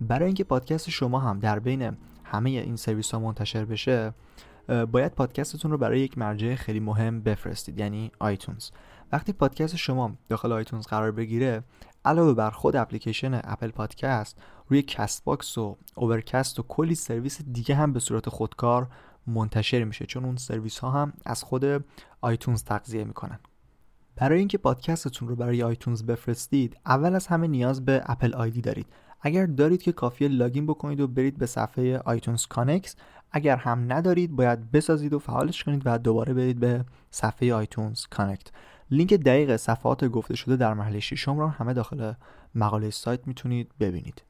برای 0.00 0.26
اینکه 0.26 0.44
پادکست 0.44 0.90
شما 0.90 1.18
هم 1.18 1.38
در 1.38 1.58
بین 1.58 1.96
همه 2.24 2.50
این 2.50 2.76
سرویس 2.76 3.10
ها 3.14 3.20
منتشر 3.20 3.64
بشه 3.64 4.14
باید 4.92 5.14
پادکستتون 5.14 5.70
رو 5.70 5.78
برای 5.78 6.00
یک 6.00 6.18
مرجع 6.18 6.54
خیلی 6.54 6.80
مهم 6.80 7.20
بفرستید 7.20 7.78
یعنی 7.78 8.10
iTunes. 8.18 8.70
وقتی 9.12 9.32
پادکست 9.32 9.76
شما 9.76 10.12
داخل 10.28 10.52
iTunes 10.52 10.86
قرار 10.86 11.12
بگیره 11.12 11.64
علاوه 12.04 12.34
بر 12.34 12.50
خود 12.50 12.76
اپلیکیشن 12.76 13.40
Apple 13.44 13.70
Podcasts 13.70 14.38
روی 14.68 14.82
Castbox 14.82 15.58
و 15.58 15.76
Overcast 15.94 16.60
و 16.60 16.62
کلی 16.62 16.94
سرویس 16.94 17.42
دیگه 17.52 17.74
هم 17.74 17.92
به 17.92 18.00
صورت 18.00 18.28
خودکار 18.28 18.88
منتشر 19.26 19.84
میشه 19.84 20.06
چون 20.06 20.24
اون 20.24 20.36
سرویس 20.36 20.78
ها 20.78 20.90
هم 20.90 21.12
از 21.26 21.42
خود 21.42 21.84
iTunes 22.20 22.64
تغذیه 22.64 23.04
می‌کنن. 23.04 23.38
برای 24.16 24.38
اینکه 24.38 24.58
پادکستتون 24.58 25.28
رو 25.28 25.36
برای 25.36 25.62
iTunes 25.62 26.02
بفرستید 26.02 26.76
اول 26.86 27.14
از 27.14 27.26
همه 27.26 27.46
نیاز 27.46 27.84
به 27.84 28.02
Apple 28.06 28.34
ID 28.34 28.60
دارید. 28.60 28.86
اگر 29.20 29.46
دارید 29.46 29.82
که 29.82 29.92
کافیه 29.92 30.28
login 30.28 30.66
بکنید 30.66 31.00
و 31.00 31.06
برید 31.06 31.38
به 31.38 31.46
صفحه 31.46 31.98
iTunes 31.98 32.46
Connect. 32.46 32.96
اگر 33.32 33.56
هم 33.56 33.92
ندارید 33.92 34.36
باید 34.36 34.70
بسازید 34.70 35.12
و 35.12 35.18
فعالش 35.18 35.64
کنید 35.64 35.82
و 35.84 35.98
دوباره 35.98 36.34
برید 36.34 36.60
به 36.60 36.84
صفحه 37.10 37.54
iTunes 37.54 38.06
Connect. 38.06 38.50
لینک 38.90 39.14
دقیق 39.14 39.56
صفحات 39.56 40.04
گفته 40.04 40.36
شده 40.36 40.56
در 40.56 40.74
مرحله 40.74 41.00
ششم 41.00 41.38
رو 41.38 41.48
همه 41.48 41.72
داخل 41.72 42.12
مقاله 42.54 42.90
سایت 42.90 43.26
می‌تونید 43.26 43.70
ببینید. 43.80 44.22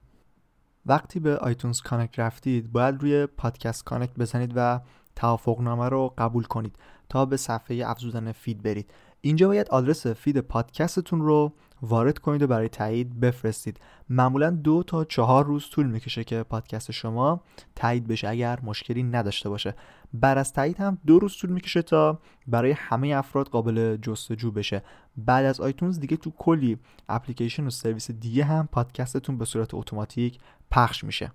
وقتی 0.87 1.21
به 1.21 1.37
iTunes 1.37 1.81
Connect 1.81 2.19
رفتید 2.19 2.73
باید 2.73 3.03
روی 3.03 3.27
Podcasts 3.27 3.85
Connect 3.85 4.15
بزنید 4.19 4.53
و 4.57 4.81
توافقنامه 5.17 5.89
رو 5.89 6.15
قبول 6.19 6.45
کنید. 6.45 6.77
تا 7.09 7.25
به 7.25 7.37
صفحه 7.37 7.83
افزودن 7.87 8.33
feed 8.33 8.63
برید. 8.63 8.91
اینجا 9.21 9.49
باید 9.49 9.69
آدرس 9.69 10.07
feed 10.07 10.39
پادکستتون 10.39 11.21
رو 11.21 11.53
وارد 11.83 12.19
کنید 12.19 12.43
و 12.43 12.47
برای 12.47 12.69
تایید 12.69 13.21
بفرستید. 13.21 13.81
معمولا 14.09 14.51
دو 14.51 14.83
تا 14.83 15.05
چهار 15.05 15.45
روز 15.45 15.71
طول 15.71 15.87
می‌کشه 15.87 16.25
که 16.25 16.43
پادکست 16.43 16.91
شما 16.91 17.43
تایید 17.75 18.07
بشه 18.07 18.29
اگر 18.29 18.59
مشکلی 18.63 19.03
نداشته 19.03 19.49
باشه. 19.49 19.75
بعد 20.13 20.39
از 20.39 20.53
تایید 20.53 20.81
هم 20.81 20.99
دو 21.07 21.19
روز 21.19 21.37
طول 21.37 21.51
می‌کشه 21.51 21.83
تا 21.83 22.19
برای 22.47 22.73
همه 22.73 23.09
افراد 23.09 23.49
قابل 23.49 23.97
جستجو 23.97 24.51
بشه. 24.51 24.83
بعد 25.17 25.45
از 25.45 25.61
iTunes 25.61 26.01
دیگه 26.01 26.17
تو 26.17 26.31
کلی 26.31 26.79
اپلیکیشن 27.09 27.67
و 27.67 27.71
سرویس 27.71 28.11
دیگه 28.11 28.45
هم 28.45 28.69
پادکستتون 28.73 29.39
به 29.39 29.45
صورت 29.45 29.75
اتوماتیک 29.75 30.39
پخش 30.71 31.05
میشه. 31.05 31.33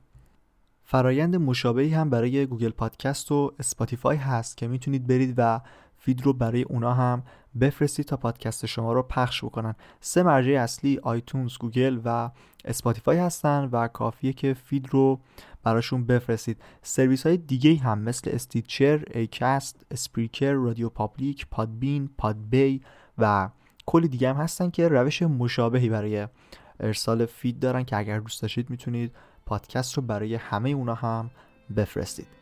فرایند 0.92 1.36
مشابهی 1.36 1.90
هم 1.90 2.10
برای 2.10 2.46
Google 2.46 2.70
Podcasts 2.70 3.32
و 3.32 3.54
Spotify 3.60 4.18
هست 4.18 4.58
که 4.58 4.68
می‌تونید 4.68 5.08
برید 5.08 5.34
و 5.38 5.62
feed 5.98 6.22
رو 6.22 6.34
برای 6.34 6.64
اونا 6.64 6.94
هم 6.94 7.24
بفرستید 7.60 8.06
تا 8.06 8.18
پادکست 8.18 8.66
شما 8.66 8.94
رو 8.94 9.04
پخش 9.04 9.44
بکنن. 9.44 9.76
سه 10.00 10.24
مرجع 10.24 10.52
اصلی 10.52 11.00
iTunes 11.04 11.58
Google 11.58 12.00
و 12.06 12.30
Spotify 12.66 13.18
هستن 13.18 13.70
و 13.72 13.88
کافیه 13.88 14.34
که 14.34 14.54
feed 14.54 14.88
رو 14.92 15.20
براشون 15.64 16.06
بفرستید. 16.06 16.58
سرویس 16.82 17.26
های 17.26 17.38
دیگه 17.38 17.76
هم 17.76 18.00
مثل 18.00 18.32
Stitcher، 18.34 19.04
Acast، 19.12 19.86
Spreaker، 19.92 20.52
RadioPublic، 20.52 21.48
Podbean، 21.52 22.10
Podbay 22.18 22.82
و 23.18 23.50
کلی 23.86 24.08
دیگه 24.08 24.30
هم 24.30 24.36
هستن 24.36 24.70
که 24.70 24.88
روش 24.88 25.22
مشابهی 25.22 25.90
برای 25.90 26.28
ارسال 26.80 27.26
فید 27.26 27.60
دارن 27.60 27.84
که 27.84 27.98
اگر 27.98 28.20
دوست 28.20 28.42
داشتید 28.42 28.70
می‌تونید 28.70 29.16
پادکست 29.50 29.94
رو 29.94 30.04
برای 30.04 30.36
همه 30.36 30.70
اونا 30.70 30.96
هم 30.96 31.30
بفرستید. 31.78 32.39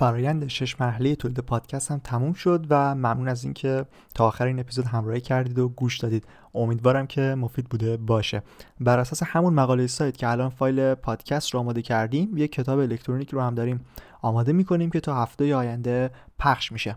فرایند 0.00 0.48
شش 0.48 0.80
مرحله 0.80 1.14
تولید 1.14 1.38
پادکست 1.38 1.90
هم 1.90 2.00
تموم 2.04 2.32
شد 2.32 2.66
و 2.70 2.94
ممنون 2.94 3.28
از 3.28 3.44
اینکه 3.44 3.84
تا 4.14 4.26
آخر 4.26 4.46
این 4.46 4.60
اپیزود 4.60 4.84
همراهی 4.84 5.20
کردید 5.20 5.58
و 5.58 5.68
گوش 5.68 5.98
دادید. 5.98 6.26
امیدوارم 6.54 7.06
که 7.06 7.20
مفید 7.20 7.68
بوده 7.68 7.96
باشه. 7.96 8.42
بر 8.80 8.98
اساس 8.98 9.22
همون 9.22 9.54
مقاله 9.54 9.86
سایت 9.86 10.16
که 10.16 10.28
الان 10.28 10.50
فایل 10.50 10.94
پادکست 10.94 11.50
رو 11.50 11.60
آماده 11.60 11.82
کردیم 11.82 12.36
یک 12.36 12.52
کتاب 12.52 12.78
الکترونیک 12.78 13.30
رو 13.30 13.40
هم 13.40 13.54
داریم 13.54 13.80
آماده 14.22 14.52
می‌کنیم 14.52 14.90
که 14.90 15.00
تا 15.00 15.22
هفته 15.22 15.54
آینده 15.54 16.10
پخش 16.38 16.72
میشه. 16.72 16.96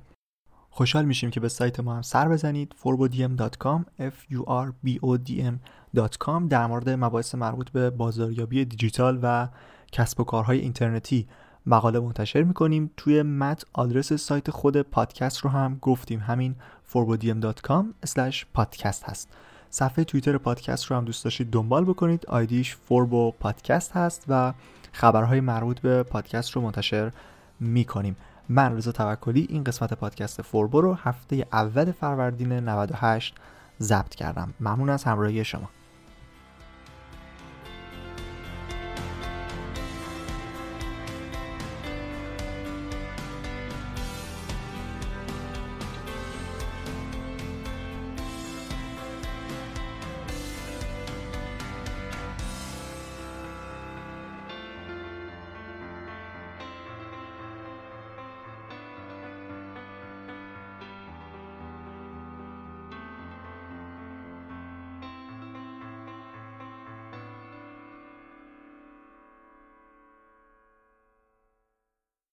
خوشحال 0.70 1.06
میشیم 1.06 1.30
که 1.30 1.40
به 1.40 1.50
سایت 1.50 1.80
ما 1.80 1.96
هم 1.96 2.02
سر 2.02 2.30
بزنید. 2.30 2.76
forbodm.com 2.84 3.82
f 4.00 4.34
u 4.34 4.42
r 4.48 4.88
b 4.88 5.00
o 5.00 5.18
d 5.28 5.32
m.com 5.32 6.48
در 6.50 6.68
مورد 6.68 6.90
مباحث 6.90 7.36
مربوط 7.36 7.70
به 7.70 7.90
بازاریابی 7.90 8.66
دیجیتال 8.66 9.20
و 9.24 9.48
کسب 9.92 10.20
و 10.20 10.24
کارهای 10.24 10.60
اینترنتی 10.60 11.28
مقاله 11.66 12.00
منتشر 12.00 12.44
می‌کنیم. 12.44 12.92
توی 12.98 13.22
متن 13.22 13.66
آدرس 13.74 14.14
سایت 14.14 14.52
خود 14.52 14.82
پادکست 14.82 15.38
رو 15.38 15.50
هم 15.50 15.78
گفتیم. 15.82 16.20
همین 16.20 16.56
forbodium.com 16.94 17.86
پادکست 18.54 19.04
هست. 19.04 19.30
صفحه 19.70 20.04
توییتر 20.04 20.38
پادکست 20.38 20.86
رو 20.86 20.96
هم 20.96 21.06
دوست 21.06 21.24
داشتید 21.24 21.52
دنبال 21.52 21.86
بکنید. 21.86 22.26
آیدیش 22.26 22.76
فوربو 22.76 23.32
پادکست 23.32 23.92
هست 23.92 24.26
و 24.28 24.54
خبرهای 24.92 25.40
مربوط 25.40 25.80
به 25.80 26.04
پادکست 26.04 26.52
رو 26.52 26.62
منتشر 26.62 27.12
می‌کنیم. 27.60 28.16
من 28.50 28.78
رضا 28.78 28.92
توکلی 28.92 29.48
این 29.50 29.64
قسمت 29.64 29.94
پادکست 29.94 30.42
فوربو 30.42 30.82
رو 30.82 30.94
هفته 30.94 31.48
اول 31.52 31.92
فروردین 31.92 32.52
98 32.52 33.36
ضبط 33.82 34.16
کردم. 34.16 34.54
ممنون 34.60 34.90
از 34.90 35.04
همراهی 35.04 35.46
شما. 35.46 35.70